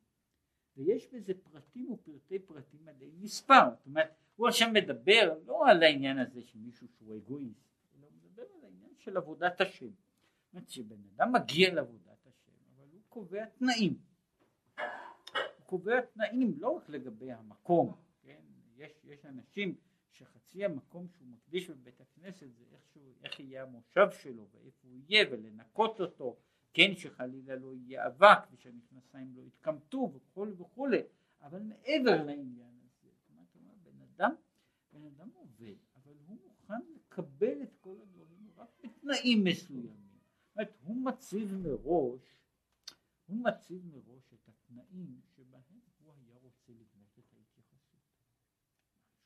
[0.77, 3.75] ויש בזה פרטים ופרטי פרטים עדי מספר.
[3.77, 7.69] זאת אומרת הוא עכשיו מדבר לא על העניין הזה שמישהו שהוא אגואיסט
[7.99, 9.91] אלא הוא מדבר על העניין של עבודת השם
[10.59, 13.99] אומרת שבן אדם מגיע לעבודת השם אבל הוא קובע תנאים.
[14.79, 18.41] הוא קובע תנאים לא רק לגבי המקום כן?
[18.77, 19.75] יש, יש אנשים
[20.13, 25.27] שחצי המקום שהוא מקדיש בבית הכנסת זה איכשהו, איך יהיה המושב שלו ואיפה הוא יהיה
[25.31, 26.37] ולנקות אותו
[26.73, 26.95] כן?
[26.97, 31.03] שחלילה לא יהיה אבק ושהמכנסיים לא יתקמטו וכולי וכולי
[31.43, 34.35] אבל מעבר לעניין הזה זאת אומרת בן אדם
[34.93, 40.08] בן אדם עובד אבל הוא מוכן לקבל את כל הדברים רק בתנאים מסוימים
[40.59, 42.39] אומרת הוא מציב מראש
[43.27, 48.01] הוא מציב מראש את התנאים שבהם הוא היה רוצה לבנות את ההתייחסות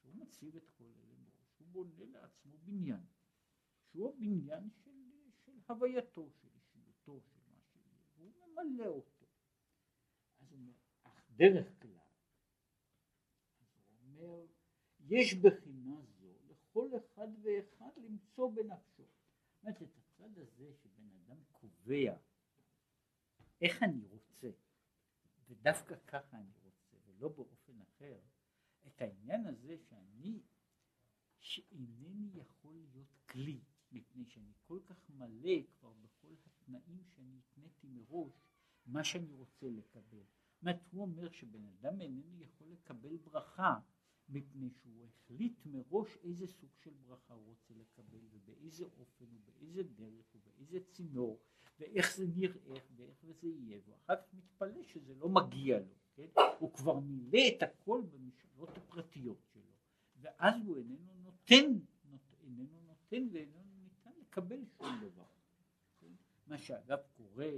[0.00, 3.04] שהוא מציב את כל אלה מראש הוא בונה לעצמו בניין
[3.90, 7.42] שהוא הבניין של, של הווייתו של אישיותו של
[8.16, 9.26] והוא ממלא אותו.
[10.40, 10.72] אז הוא אומר,
[11.02, 11.90] אך דרך כלל,
[13.60, 14.46] הוא אומר,
[15.00, 19.02] יש בחינה זו לכל אחד ואחד למצוא בנפשו.
[19.02, 20.91] זאת אומרת, את הצד הזה אדם
[21.82, 22.14] קובע
[23.60, 24.50] איך אני רוצה,
[25.48, 28.18] ודווקא ככה אני רוצה, ולא באופן אחר,
[28.86, 30.42] את העניין הזה שאני,
[31.38, 33.60] שאינני יכול להיות כלי,
[33.92, 38.32] מפני שאני כל כך מלא כבר בכל התנאים שאני התניתי מראש,
[38.86, 40.24] מה שאני רוצה לקבל.
[40.52, 43.80] זאת אומרת, הוא אומר שבן אדם איננו יכול לקבל ברכה
[44.32, 50.34] מפני שהוא החליט מראש איזה סוג של ברכה הוא רוצה לקבל ובאיזה אופן ובאיזה דרך
[50.34, 51.40] ובאיזה צינור
[51.78, 56.28] ואיך זה נראה ואיך זה יהיה ואחר כך מתפלא שזה לא מגיע לו, כן?
[56.58, 59.72] הוא כבר מילא את הכל במשאלות הפרטיות שלו
[60.20, 61.72] ואז הוא איננו נותן,
[62.10, 65.26] נות, איננו נותן ואיננו ניתן לקבל שום דבר.
[66.00, 66.12] כן?
[66.46, 67.52] מה שאגב קורה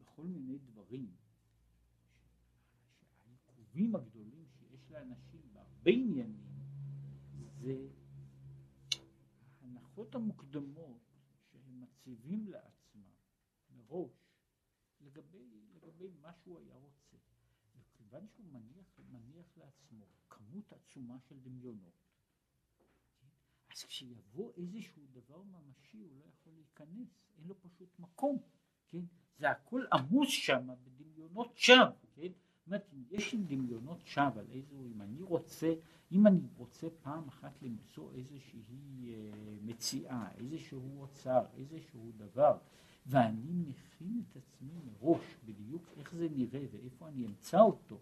[0.00, 1.16] בכל מיני דברים
[3.24, 5.31] שהעיכובים הגדולים שיש לאנשים
[5.82, 6.36] בהרבה עניינים
[7.60, 7.88] זה
[9.60, 11.00] ההנחות המוקדמות
[11.52, 13.02] שהם מציבים לעצמם
[13.70, 14.12] מראש
[15.00, 17.16] לגבי, לגבי מה שהוא היה רוצה.
[17.80, 21.94] וכיוון שהוא מניח, מניח לעצמו כמות עצומה של דמיונות
[23.72, 27.08] אז כשיבוא איזשהו דבר ממשי הוא לא יכול להיכנס.
[27.38, 28.38] אין לו פשוט מקום
[28.88, 29.04] כן?
[29.38, 32.32] זה הכל עמוס שם בדמיונות שווא, כן?
[32.62, 35.74] זאת אומרת, יש עם דמיונות שווא על איזה, אם אני רוצה,
[36.12, 39.30] אם אני רוצה פעם אחת למצוא איזושהי אה,
[39.62, 42.58] מציאה, איזשהו אוצר, איזשהו דבר,
[43.06, 47.98] ואני מכין את עצמי מראש בדיוק איך זה נראה ואיפה אני אמצא אותו,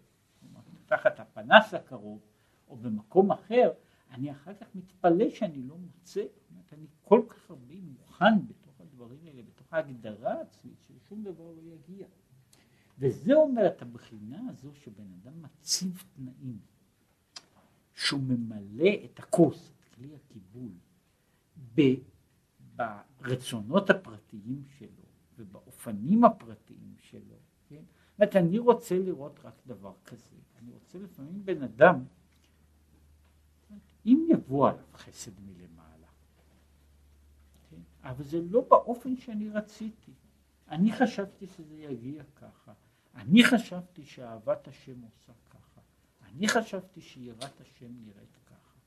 [0.86, 2.20] תחת הפנס הקרוב
[2.68, 3.72] או במקום אחר,
[4.10, 8.80] אני אחר כך מתפלא שאני לא מוצא, זאת אומרת, אני כל כך הרבה מוכן בתוך
[8.80, 12.06] הדברים האלה, בתוך ההגדרה העצמית, ששום דבר לא יגיע.
[13.00, 16.58] וזה אומר את הבחינה הזו שבן אדם מציב תנאים,
[17.94, 20.70] שהוא ממלא את הכוס, את כלי הקיבול,
[22.76, 25.04] ברצונות הפרטיים שלו
[25.38, 27.36] ובאופנים הפרטיים שלו,
[27.68, 27.82] כן?
[28.10, 32.04] זאת אומרת, אני רוצה לראות רק דבר כזה, אני רוצה לפעמים בן אדם,
[34.06, 36.06] אם יבוא עליו חסד מלמעלה,
[37.70, 37.80] כן?
[38.02, 40.12] אבל זה לא באופן שאני רציתי,
[40.68, 42.72] אני חשבתי שזה יגיע ככה,
[43.14, 45.80] אני חשבתי שאהבת השם עושה ככה,
[46.22, 48.78] אני חשבתי שיראת השם נראית ככה,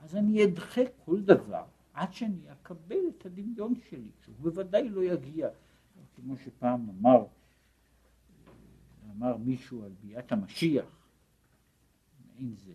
[0.00, 5.48] אז אני אדחה כל דבר עד שאני אקבל את הדמיון שלי, שהוא בוודאי לא יגיע,
[6.14, 7.26] כמו שפעם אמר,
[9.10, 10.98] אמר מישהו על ביאת המשיח,
[12.36, 12.74] אין זה,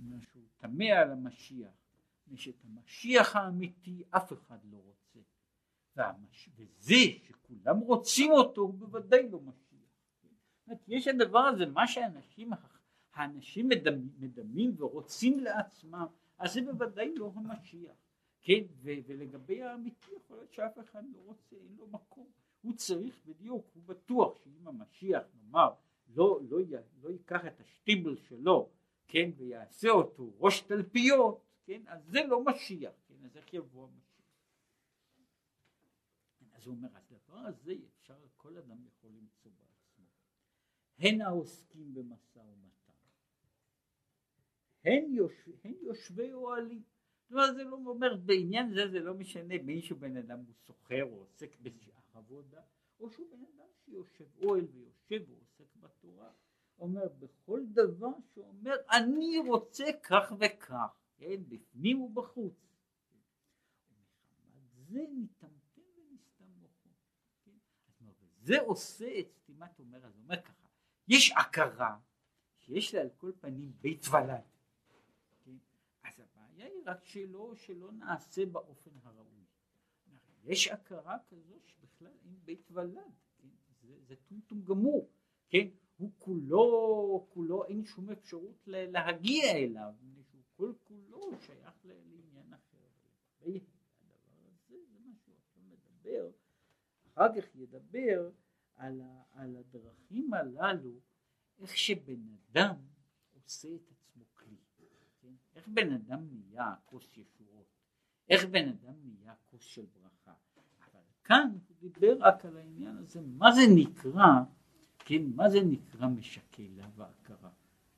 [0.00, 1.70] משהו תמה על המשיח,
[2.28, 5.20] מפני המשיח האמיתי אף אחד לא רוצה.
[6.56, 6.94] וזה
[7.26, 10.78] שכולם רוצים אותו הוא בוודאי לא משיח.
[10.88, 12.50] יש הדבר הזה, מה שאנשים,
[13.14, 16.06] האנשים מדמים, מדמים ורוצים לעצמם,
[16.38, 17.96] אז זה בוודאי לא המשיח.
[18.42, 22.26] כן, ו- ולגבי האמיתי יכול להיות שאף אחד לא רוצה, אין לו מקום.
[22.62, 25.70] הוא צריך בדיוק, הוא בטוח שאם המשיח נאמר
[26.16, 28.68] לא, לא, י, לא ייקח את השטיבל שלו,
[29.08, 34.07] כן, ויעשה אותו ראש תלפיות, כן, אז זה לא משיח, כן, אז איך יבוא המשיח?
[36.58, 40.04] אז הוא אומר, הדבר הזה אפשר, כל אדם יכול למצוא בעצמו.
[40.98, 42.92] הן העוסקים במשא ומתן,
[44.84, 46.82] הן, יוש, הן יושבי אוהלים.
[47.22, 50.54] זאת אומרת, זה לא אומר, בעניין זה זה לא משנה בין שהוא בן אדם הוא
[50.66, 52.62] סוחר או עוסק בשאר עבודה,
[53.00, 56.30] או שהוא בן אדם שיושב אוהל ויושב ועוסק בתורה,
[56.78, 62.68] אומר בכל דבר שאומר אני רוצה כך וכך, כן, בפנים ובחוץ.
[64.88, 65.57] זה ונסתם מוחו.
[65.57, 65.57] כן?
[68.48, 70.68] זה עושה את סתימת אומר, אז אומר ככה,
[71.08, 71.98] יש הכרה
[72.58, 74.42] שיש לה על כל פנים בית ולד.
[75.44, 75.56] כן?
[76.02, 79.44] אז הבעיה היא רק שלא, שלא נעשה באופן הראוי.
[80.44, 83.48] יש הכרה כזו שבכלל אין בית ולד, כן?
[83.80, 85.10] זה, זה טומטום גמור,
[85.48, 85.68] כן?
[85.96, 89.94] הוא כולו, כולו אין שום אפשרות להגיע אליו,
[90.30, 92.88] שהוא כל כולו שייך לעניין אחר.
[93.40, 93.58] הדבר
[94.46, 96.30] הזה זה מה שהוא עכשיו מדבר,
[97.18, 98.30] אחר כך ידבר
[98.76, 101.00] על, ה, על הדרכים הללו,
[101.60, 102.74] איך שבן אדם
[103.34, 104.56] עושה את עצמו כלי,
[105.20, 105.32] כן?
[105.54, 107.66] איך בן אדם נהיה כוס ישועות,
[108.28, 113.20] איך בן אדם נהיה כוס של ברכה, אבל כאן הוא דיבר רק על העניין הזה,
[113.20, 114.42] מה זה נקרא
[114.98, 117.50] כן, מה זה נקרא משקלה והכרה,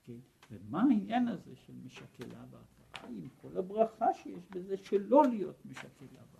[0.05, 0.19] כן,
[0.51, 6.40] ומה העניין הזה של משקלה והכרה, עם כל הברכה שיש בזה שלא להיות משקלה והכרה.